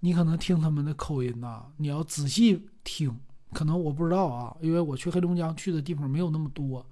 [0.00, 3.16] 你可能听他们的口音呐，你要仔细听，
[3.52, 6.84] 可能我不知道啊，因为我去黑龙江去的地方没有那么多，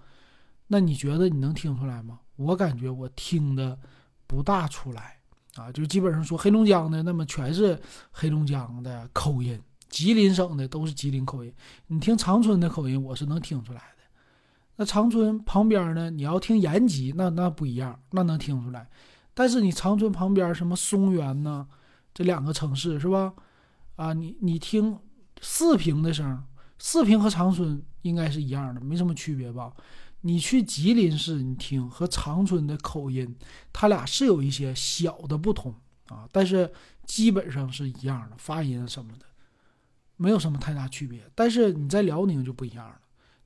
[0.68, 2.20] 那你觉得你能听出来吗？
[2.36, 3.78] 我感觉我听的
[4.26, 5.18] 不大出来
[5.56, 11.52] 啊，就基本上说黑龙江的，那么全是黑龙江的口音，吉林省的都是吉林口音，
[11.86, 13.84] 你听长春的口音，我是能听出来的。
[14.76, 16.10] 那长春旁边呢？
[16.10, 18.88] 你要听延吉，那那不一样，那能听出来。
[19.32, 21.68] 但是你长春旁边什么松原呢？
[22.12, 23.32] 这两个城市是吧？
[23.94, 24.98] 啊，你你听
[25.40, 26.42] 四平的声，
[26.80, 29.72] 四平和长春应该是一样的，没什么区别吧？
[30.26, 33.37] 你去吉林市，你听和长春的口音，
[33.74, 35.74] 它俩是有一些小的不同
[36.08, 36.72] 啊，但是
[37.04, 39.26] 基本上是一样的，发音什么的
[40.16, 41.22] 没有什么太大区别。
[41.34, 42.98] 但是你在辽宁就不一样了。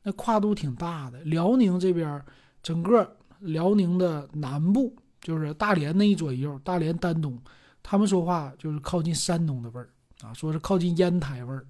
[0.04, 2.24] 那跨度挺大的，辽宁这边，
[2.62, 7.36] 整个辽宁的南部就是大连那一左右，大连、丹东，
[7.82, 9.90] 他们说话就是靠近山东的味儿
[10.22, 11.66] 啊，说是靠近烟台味儿，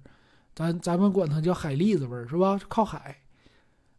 [0.53, 2.59] 咱咱们管它叫海蛎子味儿，是吧？
[2.67, 3.17] 靠海。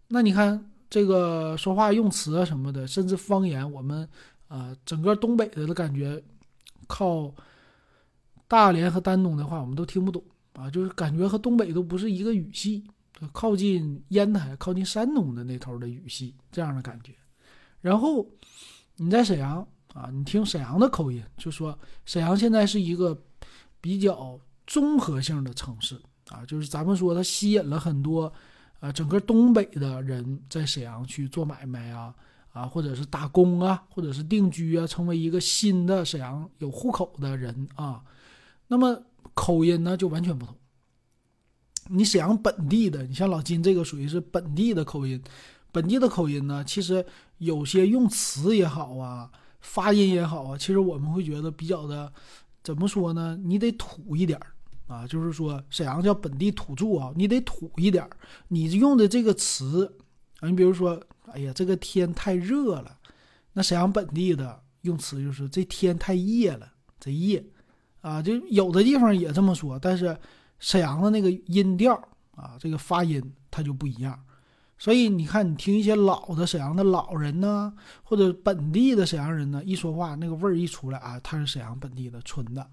[0.06, 4.06] 那你看这个说话用词啊什么的，甚至方言，我们
[4.48, 6.22] 啊整个东北的的感觉，
[6.86, 7.32] 靠
[8.46, 10.22] 大连和丹东的话，我们都听不懂
[10.52, 12.84] 啊，就是感觉和东北都不是一个语系。
[13.32, 17.12] 靠近烟台、靠近山东的那头的语系，这样的感觉。
[17.82, 18.26] 然后
[18.96, 19.58] 你在沈阳
[19.92, 23.14] 啊，你听沈阳的口音，就说沈阳现在是一个
[23.78, 26.00] 比较综合性的城市
[26.30, 28.32] 啊，就是咱们说它吸引了很多
[28.80, 32.14] 啊，整个东北的人在沈阳去做买卖啊，
[32.52, 38.02] 啊，或者是打工啊，或者是定居啊，成为一个新的沈阳有户口的人啊。
[38.68, 39.02] 那么
[39.34, 40.56] 口音呢，就完全不同。
[41.88, 45.22] 你沈阳本地的，你像老金这个属于是本地的口音，
[45.72, 47.04] 本地的口音呢，其实
[47.38, 52.12] 有些用词也好啊，发音也好啊，其实我们会觉得比较的，
[52.62, 53.36] 怎么说呢？
[53.42, 54.46] 你得土一点儿
[54.90, 58.10] 啊，就是说沈阳叫本地土著啊，你得土一点儿。
[58.48, 59.86] 你用的这个词
[60.40, 61.00] 啊，你比如说，
[61.32, 62.98] 哎呀，这个天太热了，
[63.52, 67.42] 那沈阳本地的用词就是这天太热了，这热
[68.00, 70.16] 啊，就有的地方也这么说，但是。
[70.62, 71.94] 沈阳的那个音调
[72.32, 74.22] 啊，这个发音它就不一样，
[74.76, 77.72] 所以你看，你听一些老的沈阳的老人呢，
[78.02, 82.70] 或者本地的沈阳人呢，一说话那个味儿一出来啊，他是沈阳本地的纯的。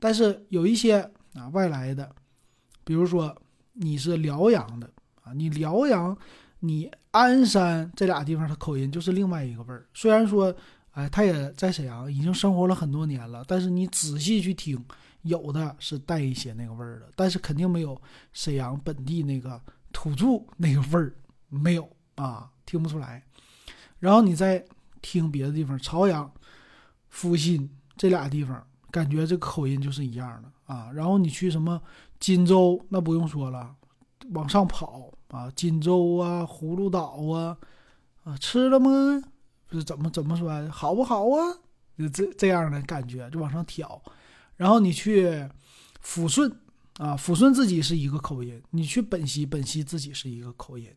[0.00, 2.10] 但是有一些啊外来的，
[2.84, 3.36] 比如说
[3.72, 4.90] 你是辽阳的
[5.22, 6.16] 啊，你辽阳、
[6.60, 9.86] 你鞍山这俩地方的口音就是另外一个味儿。
[9.94, 10.54] 虽然说，
[10.92, 14.82] 哎，他也在沈阳已经生活了很多年了，但是你仔细去听，
[15.22, 18.00] 有的是带一些那个味儿的，但是肯定没有
[18.32, 19.60] 沈阳本地那个
[19.92, 21.14] 土著那个味儿，
[21.48, 23.22] 没有啊，听不出来。
[23.98, 24.64] 然后你再
[25.02, 26.30] 听别的地方，朝阳、
[27.08, 30.90] 阜新这俩地方，感觉这个口音就是一样的啊。
[30.92, 31.80] 然后你去什么
[32.20, 33.74] 锦州，那不用说了，
[34.30, 37.56] 往上跑啊，锦州啊，葫芦岛啊，
[38.24, 39.22] 啊，吃了吗？
[39.72, 40.68] 是怎么怎么说？
[40.70, 41.58] 好不好啊？
[41.98, 44.00] 就这这样的感觉，就往上挑。
[44.56, 45.28] 然后你去
[46.04, 46.50] 抚顺
[46.98, 50.90] 啊，抚顺自己是一个口音；你去本溪，本溪自己是一个口音；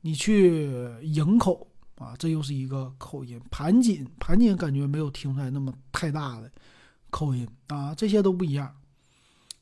[0.00, 1.66] 你去营口。
[1.96, 3.38] 啊，这又是一个口音。
[3.50, 6.50] 盘锦，盘锦感觉没有听出来那么太大的
[7.10, 8.74] 口音啊，这些都不一样。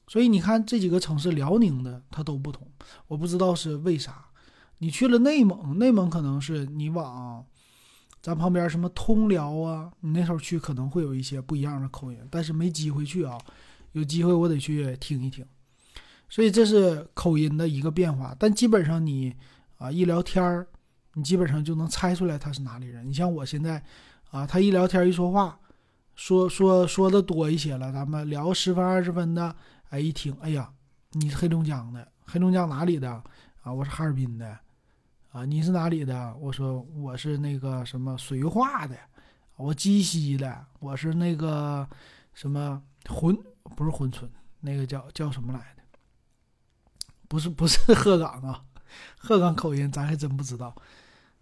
[0.08, 2.66] 所以你看这几个城市，辽宁的它都不同，
[3.06, 4.24] 我不知道是为啥。
[4.78, 7.44] 你去了内蒙，内蒙可能是你往
[8.20, 13.38] 咱旁边什么通辽啊，你那时候去可能会有一些不一样的口音，但是没机会去啊。
[13.92, 15.46] 有机会我得去听一听。
[16.28, 19.34] 所以这是口音的一个变化，但基本上你
[19.76, 20.66] 啊一聊天儿。
[21.14, 23.04] 你基本上就能猜出来他是哪里人。
[23.08, 23.82] 你像我现在，
[24.30, 25.58] 啊，他一聊天一说话，
[26.14, 29.56] 说说说的多一些了，咱们聊十分二十分的，
[29.90, 30.70] 哎，一听，哎呀，
[31.12, 33.10] 你是黑龙江的，黑龙江哪里的？
[33.62, 34.58] 啊，我是哈尔滨的。
[35.30, 36.34] 啊，你是哪里的？
[36.36, 38.96] 我说我是那个什么绥化的，
[39.56, 41.88] 我鸡西的，我是那个
[42.34, 43.38] 什么珲，
[43.76, 45.82] 不是珲春，那个叫叫什么来的？
[47.28, 48.64] 不是不是 鹤岗啊，
[49.18, 50.74] 鹤岗口音咱还真不知道。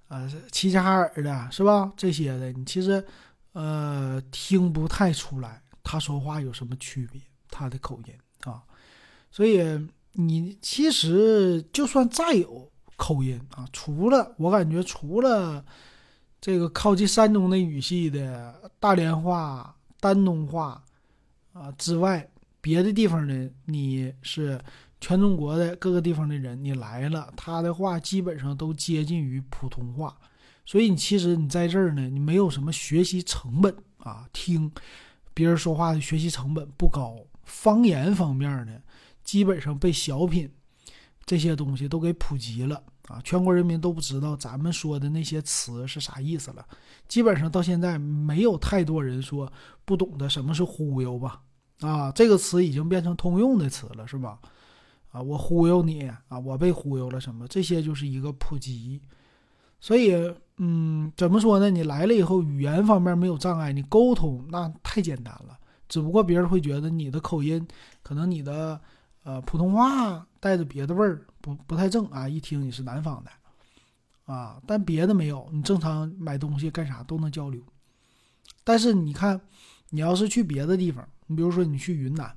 [0.09, 1.93] 啊，齐齐哈尔的是吧？
[1.97, 3.05] 这些的你其实，
[3.53, 8.15] 呃，听不太出来他说话有什么区别，他的口音
[8.51, 8.63] 啊。
[9.31, 9.63] 所以
[10.13, 15.65] 你其实就算再有口音啊，除了我感觉除了
[16.41, 20.83] 这个靠近山东的语系的大连话、丹东话
[21.53, 22.29] 啊之外，
[22.61, 24.61] 别的地方呢，你是。
[24.99, 30.17] 全中国的各个地方的人，你来了，他的话基本上都接近于普通话，
[30.65, 34.73] 所以你其实你在这儿呢，你没有什么学习成本啊，听
[35.35, 37.15] 别人说话的学习成本不高。
[37.47, 38.73] 方言方面呢，
[39.25, 40.53] 基本上被小品
[41.25, 46.67] 这些东西都给普及了啊，全国人民都不知道咱们说的那些词是啥意思了。
[47.09, 49.51] 基本上到现在没有太多人说
[49.85, 51.41] 不懂得什么是忽悠吧？
[51.81, 54.39] 啊，这个词已经变成通用的词了，是吧？
[55.13, 57.47] 啊，我忽悠你啊，我被忽悠了什么？
[57.49, 59.01] 这些就是一个普及，
[59.81, 60.15] 所以，
[60.59, 61.71] 嗯，怎么说呢？
[61.71, 65.59] 你来了以后，语言方面没有障碍，你沟通那太简单了。
[65.89, 67.67] 只不过别人会觉得你的口音，
[68.03, 68.81] 可能你的
[69.25, 72.29] 呃普通话带着别的味儿，不不太正啊。
[72.29, 73.31] 一听你是南方的
[74.33, 77.63] 啊，但别的没有，你正常买东西干啥都能交流。
[78.65, 79.41] 但是你看，
[79.91, 82.37] 你要是去别的地方，你比如说你去云南。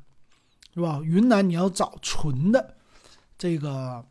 [0.71, 1.01] 是吧？
[1.03, 2.77] 云南你要找纯的
[3.39, 4.05] 这个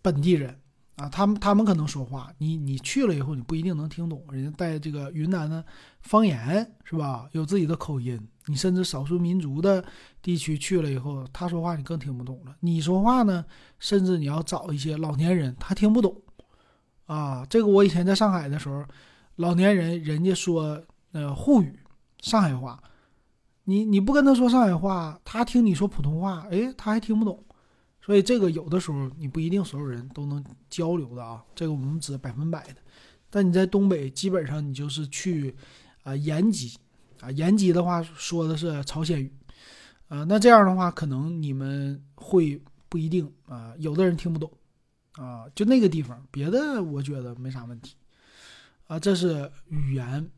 [0.00, 0.58] 本地人
[0.98, 5.64] 啊，他们他们可能说话，你你去了以后你不一定能听懂，人家带这个云南的
[6.00, 7.28] 方言是吧？
[7.32, 9.84] 有自己的口音，你甚至少数民族的
[10.20, 12.56] 地区去了以后，他说话你更听不懂了。
[12.58, 13.44] 你说话呢，
[13.78, 16.20] 甚至你要找一些老年人，他听不懂
[17.06, 17.46] 啊。
[17.48, 18.84] 这个我以前在上海的时候，
[19.36, 20.82] 老年人人家说
[21.12, 21.78] 呃沪语，
[22.20, 22.82] 上海话。
[23.62, 27.44] 你你不跟他说上海话，他听你说普通话，哎，他还听不懂，
[28.08, 32.76] 所以这个有的时候你不一定所有人都能交流的啊，这个我们指百分百的。
[33.28, 35.54] 但你在东北，基本上你就是去
[36.04, 36.78] 啊延吉
[37.20, 39.30] 啊，延吉的话说的是朝鲜语，
[40.06, 44.50] 啊，那这样的话可能你们会不一定啊，有的人听不懂
[45.12, 47.94] 啊，就那个地方，别的我觉得没啥问题
[48.86, 50.30] 啊，这是语言。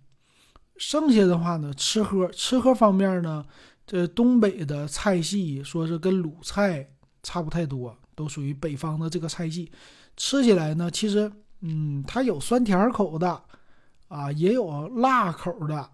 [0.77, 3.47] 剩下的话呢，吃喝吃喝方面呢，
[3.87, 6.91] 这东北的菜系说是跟鲁菜
[7.23, 9.71] 差不太多，都属于北方的这个菜系。
[10.17, 11.31] 吃起来呢，其实
[11.61, 13.43] 嗯，它有酸甜口的，
[14.09, 15.91] 啊，也有辣口的，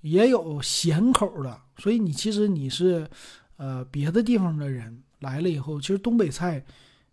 [0.00, 1.60] 也有咸口的。
[1.76, 3.08] 所以你其实你是，
[3.56, 6.64] 呃，别的地方的人来了以后，其实东北菜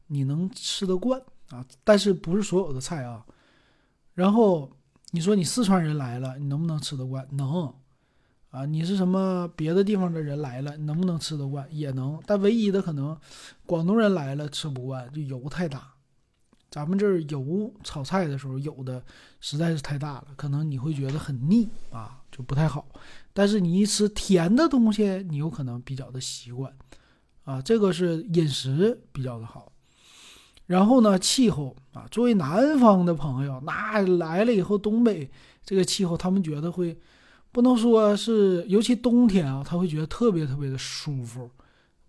[0.08, 3.26] 你能吃得惯啊，但是不是所有的菜啊。
[4.14, 4.72] 然后。
[5.12, 7.26] 你说你四川人来了，你能不能吃得惯？
[7.32, 7.74] 能，
[8.56, 11.68] 啊，你是什么别的地方的人来了，能不能吃得惯？
[11.70, 13.18] 也能，但唯一的可能，
[13.66, 15.90] 广东人来了吃不惯，就油太大，
[16.72, 19.04] 咱们这儿油炒菜的时候有的
[19.42, 22.88] 实在是太大了，可能你会觉得很腻啊，就不太好。
[23.34, 26.74] 但是你一吃甜的东西，你有可能比较的习惯
[27.44, 29.70] 啊，这个是饮食比较的好。
[30.66, 35.30] 然后呢，气候啊，作为南方的朋友，那来了以后，东北
[35.66, 36.98] 这个气候，他们觉得会
[37.56, 41.50] 不能说是，尤其冬天啊，他会觉得特别特别的舒服，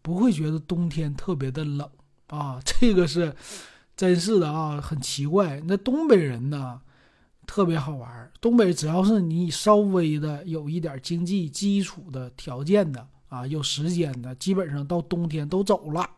[0.03, 1.88] 不会觉得冬天特别的冷
[2.26, 2.61] 啊。
[2.66, 3.32] 这个是
[3.97, 5.62] 真是的啊，很奇怪。
[5.64, 6.80] 那东北人呢，
[7.47, 8.28] 特别好玩。
[8.40, 16.11] 东北只要是你稍微的有一点经济基础的条件的啊，有时间的，基本上到冬天都走了。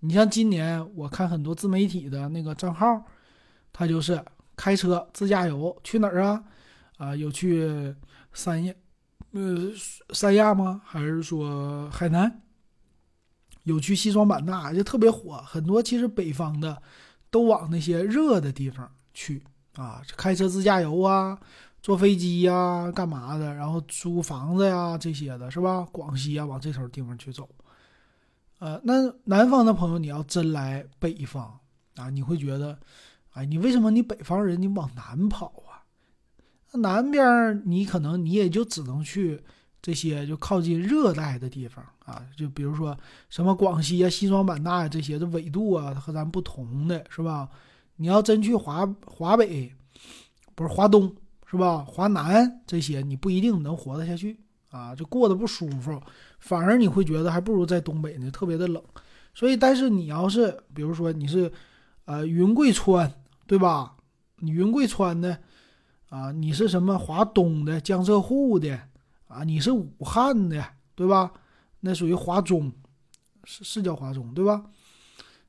[0.00, 3.04] 你像今年我看很多自媒体的那个账号，
[3.72, 4.20] 他就是
[4.56, 6.42] 开车自驾游去哪儿啊？
[6.96, 7.94] 啊，有去
[8.32, 8.74] 三亚，
[9.32, 9.70] 呃，
[10.12, 10.80] 三亚吗？
[10.84, 12.42] 还是说海南？
[13.64, 15.36] 有去西双版纳，就特别火。
[15.46, 16.82] 很多其实北方的
[17.30, 19.42] 都往那些热的地方去
[19.76, 21.38] 啊，开车自驾游啊，
[21.80, 23.54] 坐飞机呀，干嘛的？
[23.54, 25.86] 然后租房子呀这些的，是吧？
[25.92, 27.48] 广西啊，往这头地方去走。
[28.58, 31.60] 呃，那南方的朋友，你要真来北方
[31.94, 32.76] 啊，你会觉得，
[33.30, 35.71] 哎，你为什么你北方人你往南跑啊？
[36.78, 39.40] 南边你可能你也就只能去
[39.80, 42.96] 这些就靠近热带的地方啊，就比如说
[43.28, 47.48] 什么广西啊、西双版纳呀这些，这纬度啊和咱不同的是吧？
[47.96, 49.72] 你要真去华华北，
[50.54, 51.14] 不是华东
[51.46, 51.78] 是吧？
[51.78, 54.38] 华南这些你不一定能活得下去
[54.70, 56.00] 啊，就过得不舒服。
[56.38, 58.82] 反而你会觉得还不如在东北呢，特别的冷。
[59.34, 61.50] 所以，但是你要是比如说你是，
[62.04, 63.12] 呃，云贵川，
[63.46, 63.96] 对吧？
[64.38, 65.38] 你云贵川的，
[66.12, 68.78] 啊，你是什么华东的、江浙沪的，
[69.28, 70.62] 啊，你是武汉的，
[70.94, 71.32] 对吧？
[71.80, 72.70] 那属于华中，
[73.44, 74.62] 是是叫华中，对吧？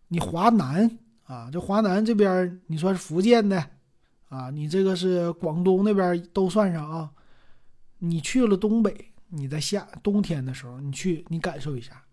[0.07, 0.89] 你华南
[1.26, 3.61] 啊，这华南这边你说是福建的，
[4.30, 7.11] 啊，你这个是广东那边都算上啊。
[7.99, 9.09] 你去了东北。
[9.36, 12.03] 你在夏冬天的时候，你去你感受一下，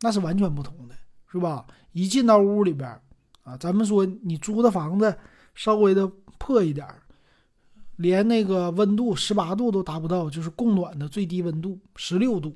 [0.00, 0.94] 那是完全不同的，
[1.30, 1.64] 是吧？
[1.92, 3.00] 一进到屋里边
[3.44, 5.16] 啊，咱们说你租的房子
[5.54, 6.04] 稍微的
[6.36, 6.84] 破一点
[7.96, 12.54] 连那个温度十八度都达不到，就是供暖的最低温度十六度。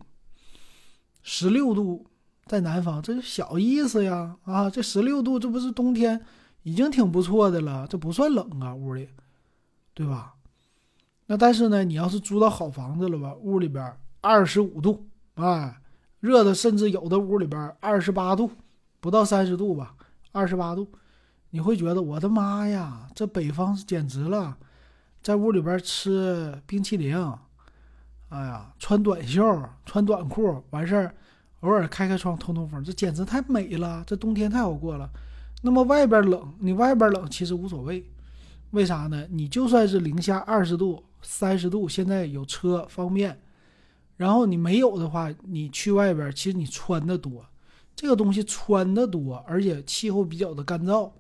[1.23, 2.07] 十六度
[2.47, 6.21] 在南方这小意思呀，啊，这十六度这不是冬天
[6.63, 9.09] 已经挺不错的了，这不算冷啊，屋里，
[9.95, 10.35] 对吧？
[11.27, 13.95] 那但是呢，你要是租到好房子了吧，屋里边。
[14.21, 15.81] 二十五度，哎，
[16.19, 18.51] 热的甚至有的屋里边二十八度，
[18.99, 19.95] 不到三十度吧，
[20.33, 20.89] 二十八度，
[21.51, 24.59] 你会觉得我的妈呀，这北方简直了，
[25.29, 27.15] 在屋里边吃冰淇淋，
[28.31, 31.15] 哎呀，穿短袖，穿短裤，完事儿，
[31.61, 35.11] 偶尔开开窗通通风，这简直太美了，这冬天太好过了。
[35.61, 38.03] 那么外边冷，你外边冷其实无所谓，
[38.71, 39.27] 为啥呢？
[39.29, 43.39] 你就算是零下二十度、三十度，现在有车方便。
[44.17, 47.45] 然后你没有的话，你去外边，其实你穿的多，
[47.95, 51.11] 这个东西穿的多，而且气候比较的干燥，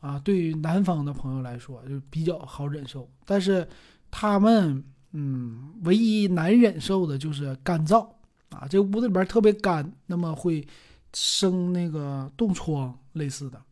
[0.00, 3.08] 啊，对于南方的朋友来说就比较好忍受。
[3.24, 3.66] 但是
[4.10, 8.08] 他们，嗯，唯一难忍受的就是干燥，
[8.50, 10.66] 啊，这屋子里边特别干，那么会
[11.14, 13.62] 生那个冻疮类似的，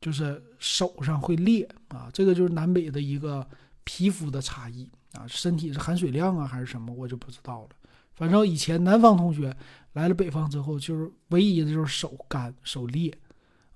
[0.00, 3.46] 就是手上会裂，啊，这个就是南北的一个
[3.84, 4.90] 皮肤的差异。
[5.14, 7.68] 啊，身体是含水量啊，还是什么，我就不知道了。
[8.14, 9.56] 反正以前南方同学
[9.92, 13.16] 来了北方之后，就是唯一的就是手干手裂，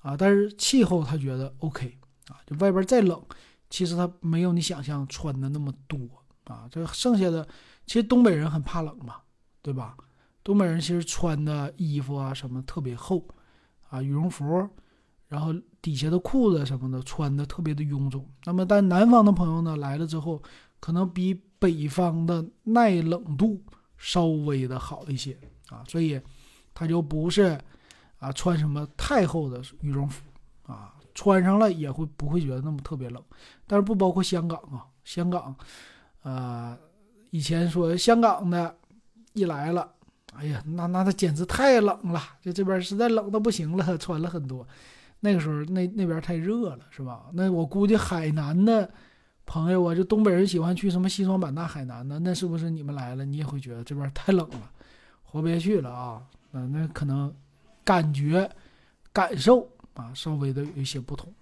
[0.01, 3.23] 啊，但是气候他觉得 OK 啊，就外边再冷，
[3.71, 5.99] 其实他没有你想象穿的那么多
[6.45, 6.69] 啊。
[6.71, 7.47] 这剩下的，
[7.87, 9.17] 其实东北人很怕冷嘛，
[9.63, 9.97] 对吧？
[10.43, 13.27] 东北人其实穿的衣服啊什么特别厚，
[13.89, 14.69] 啊，羽绒服，
[15.29, 18.29] 然后底下的裤子什么的穿的特别的臃肿。
[18.45, 20.43] 那么但南方的朋友呢来了之后。
[20.81, 23.61] 可能比北方的耐冷度
[23.97, 25.37] 稍微的好一些
[25.71, 26.21] 啊，所以
[26.73, 27.61] 他就不是
[28.19, 30.23] 啊穿什么太厚的羽绒服
[30.67, 33.23] 啊，穿上了也会不会觉得那么特别冷。
[33.67, 35.55] 但是不包括香港啊，香港，
[36.23, 36.77] 呃，
[37.31, 38.77] 以前说香港的
[39.35, 39.91] 一来了，
[40.35, 44.67] 哎呀，那那那简直太冷了，就这边实在冷的不行了，穿了很多。
[45.21, 47.27] 那个时候那那边太热了，是吧？
[47.33, 48.91] 那我估计海南的。
[49.51, 54.71] 朋友啊，就东北人喜欢去什么西双版纳、海南的，那是不是你们来了，你也会觉得这边太冷了，
[55.23, 56.23] 活不下去了啊？
[56.51, 57.35] 那那可能
[57.89, 58.51] 感觉、
[59.15, 61.33] 感受啊，稍微的有一些不同。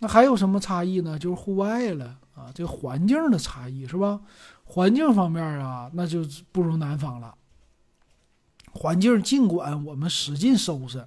[0.00, 1.18] 那还有什么差异呢？
[1.18, 4.20] 就是户外了啊，这环境的差异是吧？
[4.64, 7.34] 环境方面啊，那就不如南方了。
[8.74, 11.02] 环境尽管我们使劲收拾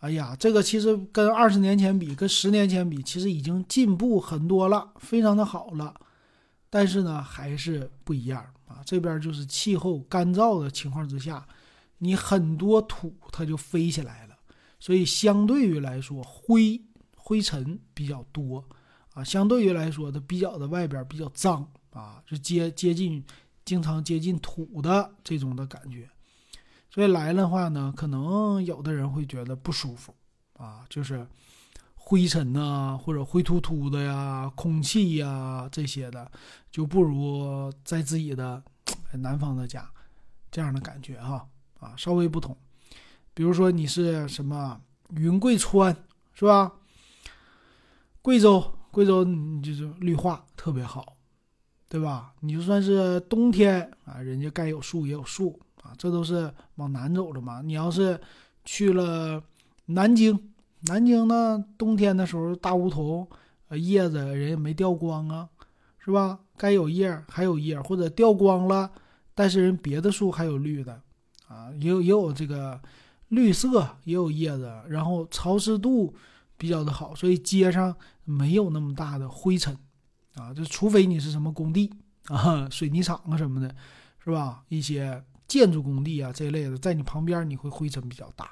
[0.00, 5.94] 哎呀，这个其实跟二十年前比，跟十年前比，其实已经进步很多了，非常的好了。
[6.68, 8.82] 但是呢，还是不一样啊。
[8.84, 11.46] 这边就是气候干燥的情况之下，
[11.98, 14.36] 你很多土它就飞起来了，
[14.78, 16.80] 所以相对于来说，灰
[17.16, 18.64] 灰尘比较多
[19.12, 19.24] 啊。
[19.24, 23.24] 相对于来说，它比较的外边比较脏啊，就接接近
[23.64, 26.08] 经常接近土的这种的感觉。
[26.90, 30.14] 所以来的话呢，可能有的人会觉得不舒服
[30.52, 31.26] 啊，就是
[31.94, 36.30] 灰尘呐，或者灰突突的呀，空气呀这些的，
[36.70, 38.62] 就不如在自己的
[39.14, 39.90] 南方的家
[40.50, 41.48] 这样的感觉哈，
[41.84, 42.56] 啊稍微不同。
[43.34, 44.80] 比如说你是什么
[45.10, 45.94] 云贵川
[46.32, 46.72] 是吧？
[48.22, 51.14] 贵州，贵州你就是绿化特别好，
[51.88, 52.32] 对吧？
[52.40, 55.60] 你就算是冬天啊，人家该有树也有树。
[55.82, 57.60] 啊，这都是往南走的嘛。
[57.60, 58.18] 你要是
[58.64, 59.42] 去了
[59.84, 60.54] 南京，
[60.88, 63.28] 南京呢，冬天的时候大梧桐，
[63.68, 65.46] 呃，叶子人也没掉光啊，
[65.98, 66.38] 是吧？
[66.56, 68.90] 该有叶还有叶，或者掉光了，
[69.34, 71.02] 但是人别的树还有绿的，
[71.54, 72.80] 啊，也有也有这个
[73.28, 76.14] 绿色，也有叶子，然后潮湿度
[76.56, 77.94] 比较的好，所以街上
[78.24, 79.78] 没有那么大的灰尘，
[80.34, 81.92] 啊，就除非你是什么工地
[82.26, 83.74] 啊，水泥厂啊什么的，
[84.24, 84.64] 是吧？
[84.68, 85.22] 一些。
[85.46, 88.50] 建筑工地啊这一类的，在你旁边你会灰尘比较大，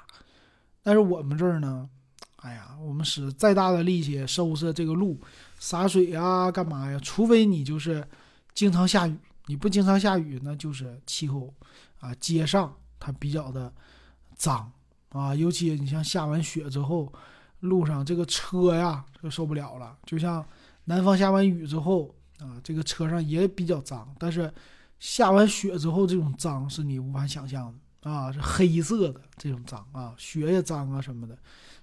[0.83, 1.89] 但是我们这儿呢，
[2.37, 5.19] 哎呀，我们使再大的力气收拾这个路、
[5.57, 6.99] 洒水啊，干嘛呀？
[7.01, 8.07] 除非你就是
[8.53, 11.51] 经常下雨，你不经常下雨，那就是气候
[11.99, 12.73] 啊，街上
[13.03, 13.71] 它比较的
[14.35, 14.71] 脏
[15.09, 17.11] 啊，尤其你像下完雪之后，
[17.59, 19.97] 路上这个车呀就受不了了。
[20.05, 20.45] 就像
[20.85, 24.51] 南方下完雨之后啊，这个车上也比较脏，但是。
[24.99, 31.37] 下完雪之后，这种脏是你无法想象的啊，是黑色的这种脏啊，雪也脏啊什么的，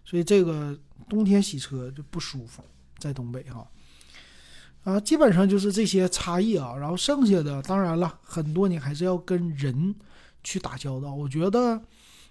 [0.07, 0.75] 所以这个
[1.07, 2.65] 冬天洗车就不舒服，
[2.97, 3.69] 在东北哈，
[4.85, 9.95] 啊，基本上就是这些差异啊，然后剩下的当然了，很多你还是要跟人
[10.43, 11.15] 去打交道。
[11.15, 11.83] 我觉得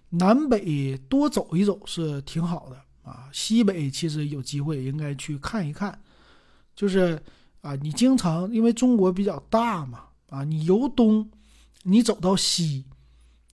[0.09, 5.99] 南北多走一走是挺好的啊，西北其实有机会应该去看一看，
[6.75, 7.21] 就是
[7.61, 10.05] 啊，你经常因为中国比较大嘛。
[10.29, 11.27] 啊，你由东，
[11.81, 12.85] 你走到西，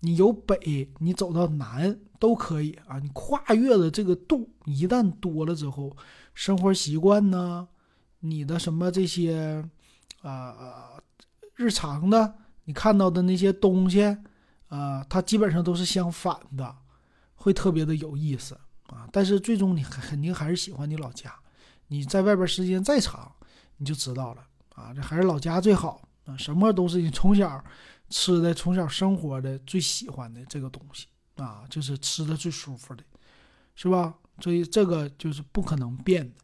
[0.00, 2.98] 你由北，你走到南都可以啊。
[2.98, 5.96] 你跨越的这个度一旦多了之后，
[6.34, 7.66] 生活习惯呢，
[8.20, 9.66] 你的什么这些，
[10.20, 11.00] 啊，
[11.54, 12.34] 日常的
[12.66, 14.14] 你看到的那些东西，
[14.68, 16.76] 啊，它基本上都是相反的，
[17.34, 19.08] 会特别的有意思啊。
[19.12, 21.34] 但是最终你肯定还是喜欢你老家，
[21.88, 23.30] 你在外边时间再长，
[23.76, 24.42] 你就知道了
[24.74, 26.02] 啊，这还是老家最好。
[26.26, 27.64] 啊，什么都是你从小
[28.10, 31.06] 吃的、从小生活的最喜欢的这个东西
[31.36, 33.04] 啊，就是吃的最舒服的，
[33.76, 34.12] 是吧？
[34.40, 36.34] 所以这个就是不可能变的。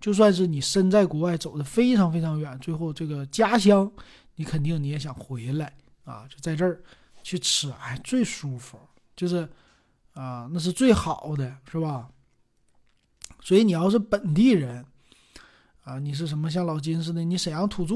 [0.00, 3.90] 就算是你身在国外，走的非常非常远，最后这个家乡，
[4.36, 6.80] 你肯定你也想回来啊，就在这儿
[7.24, 8.78] 去吃，哎，最舒服，
[9.16, 9.48] 就是
[10.12, 12.08] 啊，那是最好的，是吧？
[13.40, 14.86] 所以你要是本地人
[15.82, 17.94] 啊，你是什么像老金似的，你沈阳土著。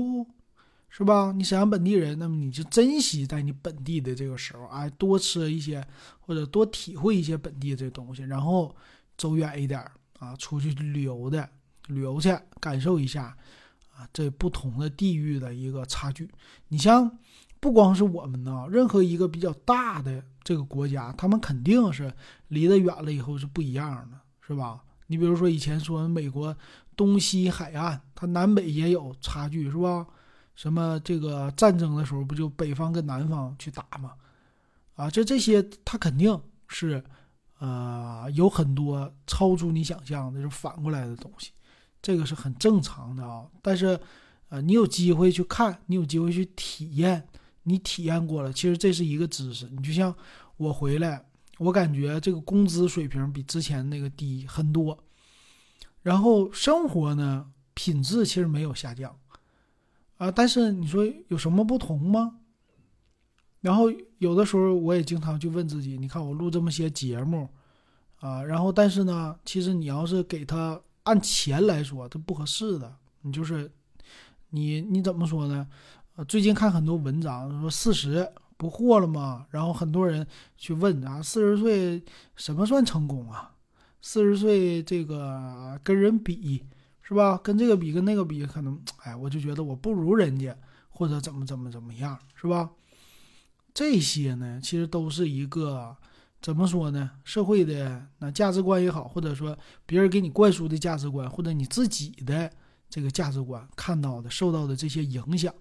[0.90, 1.32] 是吧？
[1.36, 5.86] 你沈阳本地人，那么你就珍惜在你本地的这个时候，哎，多吃一些
[6.18, 8.74] 或者多体会一些本地这东西，然后
[9.18, 9.78] 走远一点
[10.18, 11.46] 啊，出去旅游的
[11.88, 13.36] 旅游去，感受一下
[13.94, 16.26] 啊，这不同的地域的一个差距。
[16.68, 17.18] 你像
[17.60, 22.12] 不光是我们呢，任何一个比较大的这个国家，他们肯定是
[22.48, 24.82] 离得远了以后是不一样的，是吧？
[25.06, 26.56] 你比如说以前说美国
[26.96, 30.06] 东西海岸，它南北也有差距，是吧？
[30.54, 34.12] 什么这个战争的时候不就北方跟南方去打吗？
[34.96, 37.02] 啊，这这些它肯定是，
[37.60, 41.52] 呃，有很多超出你想象的，就反过来的东西，
[42.02, 43.46] 这个是很正常的啊。
[43.62, 43.98] 但是，
[44.48, 47.28] 呃，你有机会去看，你有机会去体验，
[47.62, 49.68] 你体验过了，其实这是一个知识。
[49.68, 50.14] 你就像
[50.56, 51.24] 我回来，
[51.58, 54.98] 我感觉这个工资水平比之前那个低很多，
[56.02, 59.16] 然后生活呢品质其实没有下降。
[60.16, 62.38] 啊，但是你说有什么不同吗？
[63.60, 67.48] 然后有的时候我也经常去问自己，你看我录这么些节目，
[68.20, 72.96] 啊，然后但是呢，其实你要是给他按钱来说，这不合适的。
[73.22, 73.70] 你就是
[74.50, 75.68] 你你怎么说呢？
[76.18, 79.46] 呃，最近看很多文章说四十不惑了吗？
[79.50, 82.02] 然后很多人去问啊，四十岁
[82.34, 83.54] 什么算成功啊？
[84.02, 86.64] 四十岁这个跟人比。
[87.02, 87.40] 是吧？
[87.42, 90.54] 跟这个比，跟那个比，可能，哎，我就觉得我不如人家，
[90.90, 92.68] 或者怎么怎么怎么样，是吧？
[93.72, 95.96] 这些呢，其实都是一个
[96.42, 97.10] 怎么说呢？
[97.24, 99.56] 社会的那价值观也好，或者说
[99.86, 102.52] 别人给你灌输的价值观，或者你自己的
[102.90, 105.54] 这个价值观看到的、受到的这些影响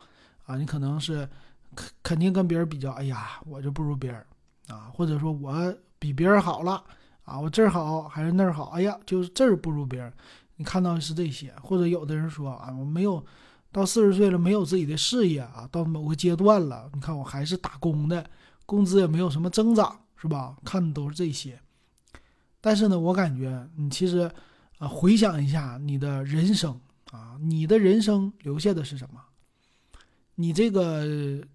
[0.48, 1.30] 啊，你可能是
[1.76, 4.26] 肯肯定跟别人比较，哎呀，我就不如别人
[4.70, 6.84] 啊，或者说我比别人好了
[7.24, 10.12] 啊，我这儿好还是那儿好，哎呀，就是这儿不如别人。
[10.56, 13.24] 你看到的是这些，或者有的人说啊，我没有
[13.72, 18.28] 到四十岁了，没有自己的事业啊，到某个阶段了，你看我还是打工的，
[18.66, 20.56] 工资也没有什么增长，是吧？
[20.66, 21.60] 看的都是这些。
[22.60, 24.32] 但是呢，我感觉你其实
[24.80, 26.80] 啊，回想一下你的人生
[27.12, 29.22] 啊，你的人生留下的是什么？
[30.40, 31.06] 你这个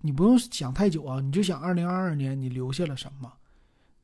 [0.03, 3.33] 你不用想太久啊，你就想二零二二年你留下了什么？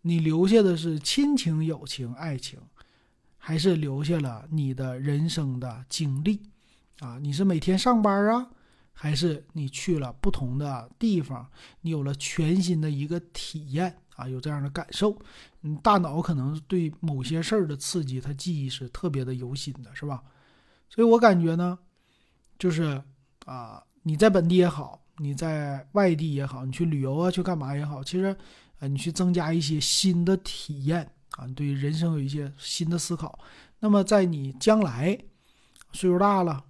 [0.01, 2.59] 你留下的是亲情、友情、爱情。
[3.41, 6.43] 还是留下了你的人生的经历，
[6.99, 8.51] 啊，你是每天上班啊，
[8.93, 11.49] 还是你去了不同的地方，
[11.81, 15.17] 你有了全新的一个体验啊，有这样的感受，
[15.61, 20.23] 你大脑可能对某些事儿的刺激，它记忆是特别的犹新的，是吧？
[20.91, 21.79] 所以我感觉呢，
[22.59, 23.03] 就是
[23.47, 28.35] 啊，你在本地也好，你在外地也好，你去旅游啊，去干嘛也好，其实，
[28.79, 31.13] 呃，你去增加一些新的体验。
[31.37, 33.39] 啊，对人生有一些新的思考。
[33.81, 35.17] 那么，在你将来
[35.93, 36.65] 岁数大了，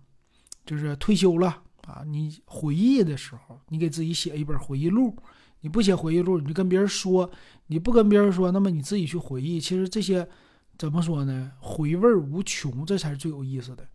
[0.67, 5.17] 就是退休了啊，你回忆的时候，你给自己写一本回忆录。
[5.61, 7.31] 你不写回忆录，你就跟别人说；
[7.69, 9.59] 你不跟别人说，那么你自己去回忆。
[9.59, 10.29] 其实这些
[10.77, 11.53] 怎么说呢？
[11.61, 13.87] 回味无穷，这才是最有意思的。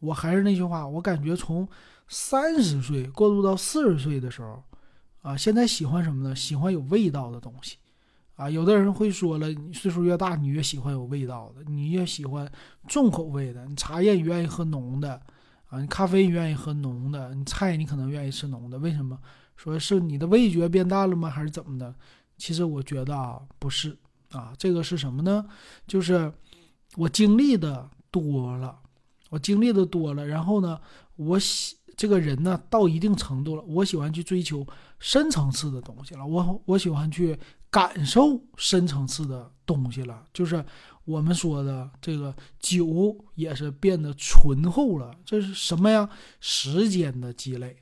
[0.00, 1.66] 我还是那句话，我感觉从
[2.10, 4.60] 三十岁过渡到四十岁的时候，
[5.22, 6.34] 啊，现在喜欢什么呢？
[6.34, 7.76] 喜欢有味道的东西。
[8.34, 12.50] 啊，有的人会说了，你岁数越大，你越喜欢有味道的，你越喜欢
[12.88, 13.64] 重口味的。
[13.66, 15.20] 你茶叶你愿意喝浓的，
[15.66, 18.76] 啊，你咖啡你愿意喝浓的，你菜你可能愿意吃浓的。
[18.78, 19.16] 为什么？
[19.56, 21.30] 说是你的味觉变淡了吗？
[21.30, 21.94] 还是怎么的？
[22.38, 23.96] 其实我觉得啊，不是
[24.30, 25.46] 啊，这个是什么呢？
[25.86, 26.32] 就是
[26.96, 28.80] 我经历的多了，
[29.28, 30.80] 我经历的多了，然后呢，
[31.16, 34.66] 我喜这个人呢，到一定程度了，我喜欢去追求
[34.98, 37.38] 深层次的东西了，我我喜欢去。
[37.72, 40.64] 感受深层次的东西了，就是
[41.04, 46.10] 我们说的这个酒也是变得醇厚了，这是什么呀？
[46.40, 47.76] 时间的积累。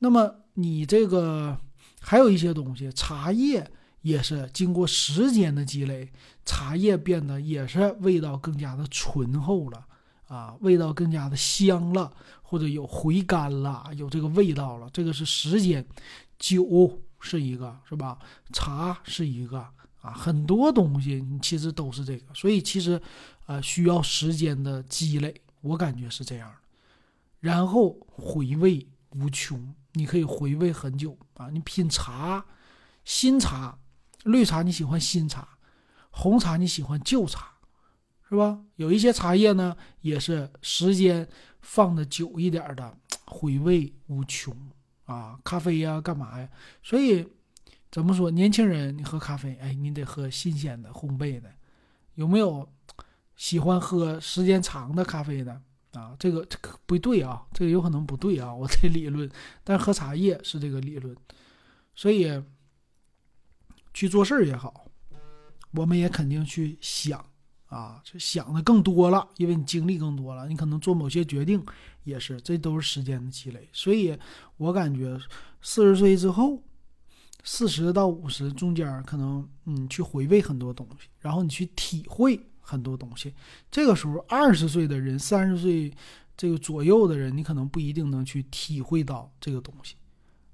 [0.00, 1.56] 那么你这个
[2.00, 3.70] 还有一些东西，茶叶
[4.00, 6.10] 也是经过时间的积累，
[6.44, 9.86] 茶叶变得也是味道更加的醇厚了
[10.26, 12.12] 啊，味道更加的香了，
[12.46, 14.88] 或者有回甘了，有这个味道了。
[14.92, 15.84] 这个是时间，
[16.38, 17.02] 酒。
[17.18, 18.18] 是一个是吧？
[18.52, 19.58] 茶是一个
[20.00, 23.00] 啊，很多东西你其实都是这个，所以其实，
[23.46, 26.56] 呃，需要时间的积累，我感觉是这样的。
[27.40, 31.48] 然后回味无穷，你可以回味很久啊。
[31.50, 32.44] 你品茶，
[33.04, 33.76] 新茶、
[34.24, 35.48] 绿茶你喜欢新茶，
[36.10, 37.54] 红茶你喜欢旧茶，
[38.28, 38.60] 是吧？
[38.76, 41.28] 有一些茶叶呢，也是时间
[41.60, 44.54] 放的久一点的， 回味无穷。
[45.04, 46.48] 啊，咖啡呀，干嘛呀？
[46.82, 47.24] 所以
[47.92, 51.48] 怎么说，年轻人你喝咖啡，哎，你得喝新鲜的、烘焙的。
[52.16, 52.68] 有没有
[53.36, 55.62] 喜欢喝时间长的咖啡的？
[55.92, 59.30] 啊，这个这个不对啊，这个有可能不对啊，我这理论。
[59.62, 61.16] 但喝茶叶是这个理论，
[61.94, 62.42] 所以
[63.94, 64.86] 去做事儿也好，
[65.70, 67.24] 我们也肯定去想。
[67.68, 71.60] 啊，就想的更多了，因为你经历更多了，你可能做某些决定
[72.04, 73.68] 也是，这都是时间的积累。
[73.72, 74.16] 所以
[74.56, 75.18] 我感觉
[75.60, 76.62] 四十岁之后，
[77.42, 83.34] 四十到五十中间，可能你去回味很多东西，然后你去体会很多东西。
[83.68, 85.92] 这个时候，二十岁的人、三十岁
[86.36, 89.96] 这个左右的人，你可能不一定能去体会到这个东西。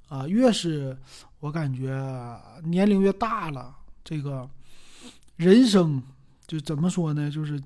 [0.08, 0.96] 啊，越是
[1.40, 1.94] 我感觉
[2.64, 4.48] 年龄越大了，这个
[5.36, 6.02] 人生。
[6.47, 7.30] 就怎么说呢？
[7.30, 7.61] 就是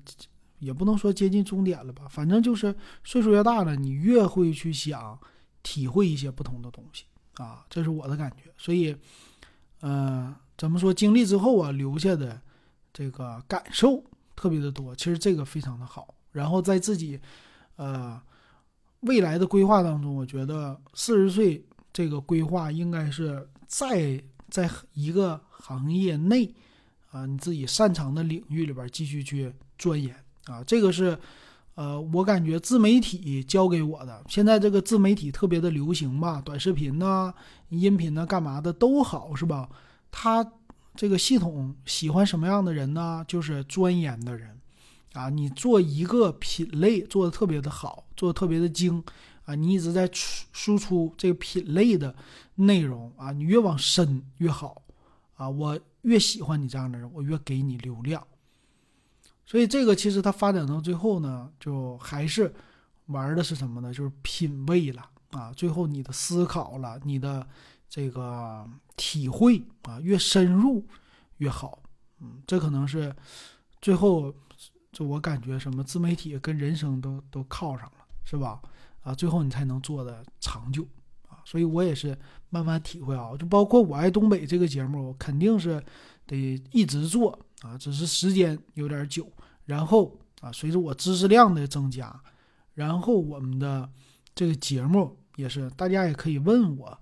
[0.59, 2.73] 也不能说接近终点了吧，反正就是
[3.03, 5.19] 岁数越大了，你越会去想
[5.61, 7.05] 体会一些不同的东西
[7.35, 8.51] 啊，这是我的感觉。
[8.57, 8.95] 所以，
[9.81, 12.41] 呃，怎么说经历之后啊，留下的
[12.91, 14.03] 这个感受
[14.35, 14.95] 特别的多。
[14.95, 16.15] 其实这个非常的好。
[16.31, 17.19] 然后在自己
[17.75, 18.19] 呃
[19.01, 21.63] 未来的规划当中，我觉得四十岁
[21.93, 26.53] 这个规划应该是在在一个行业内。
[27.11, 30.13] 啊，你自己擅长的领域里边继续去钻研
[30.45, 31.17] 啊，这个是，
[31.75, 34.23] 呃，我感觉自媒体教给我的。
[34.27, 37.33] 现在这个自媒体特别的流行吧，短视频呐、
[37.69, 39.69] 音频呐、干嘛的都好，是吧？
[40.11, 40.45] 他
[40.95, 43.23] 这个系统喜欢什么样的人呢？
[43.27, 44.59] 就是钻研的人
[45.13, 45.29] 啊。
[45.29, 49.01] 你做一个品类做的特别的好，做的特别的精
[49.45, 52.13] 啊，你一直在输出这个品类的
[52.55, 54.81] 内容啊，你越往深越好
[55.37, 55.79] 啊，我。
[56.07, 58.25] 越喜欢你这样的人，我越给你流量。
[59.45, 62.53] 所以这个其实它发展到最后呢，就还是
[63.07, 63.93] 玩的是什么呢？
[63.93, 65.51] 就是品味了啊！
[65.51, 67.45] 最后你的思考了，你的
[67.89, 70.85] 这个体会啊，越深入
[71.37, 71.83] 越好。
[72.19, 73.13] 嗯，这可能是
[73.81, 74.33] 最后，
[74.91, 78.61] 就我感觉什么自媒体跟人生都都靠上了，是吧？
[79.01, 80.85] 啊，最后你才能做的长久
[81.29, 81.39] 啊！
[81.45, 82.17] 所以我也是
[82.49, 85.83] 慢慢体会啊，就包括我爱东北这个节目，我肯定是
[86.25, 87.37] 得一直做。
[87.63, 89.27] 啊，只是时间有点久，
[89.65, 92.15] 然后啊，随着我知识量的增加，
[92.75, 93.89] 然后我们的
[94.35, 96.95] 这个节目也是，大家也可以问我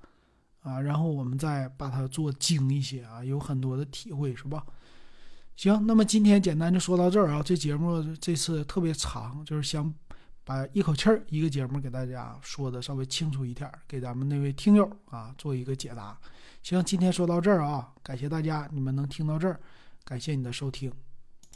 [0.61, 4.65] 啊，然后我们再把它做精一些啊，有很多的体会，是吧？
[5.57, 9.93] 行，那么今天简单就说到这儿啊，这节目这次特别长，就是想
[10.45, 16.17] 把一口气儿一个节目给大家说的稍微清楚一点，给咱们那位听友啊做一个解答。
[16.61, 19.59] 行，今天说到这儿啊，感谢大家，你们能听到这儿。
[20.03, 20.91] 感谢你的收听。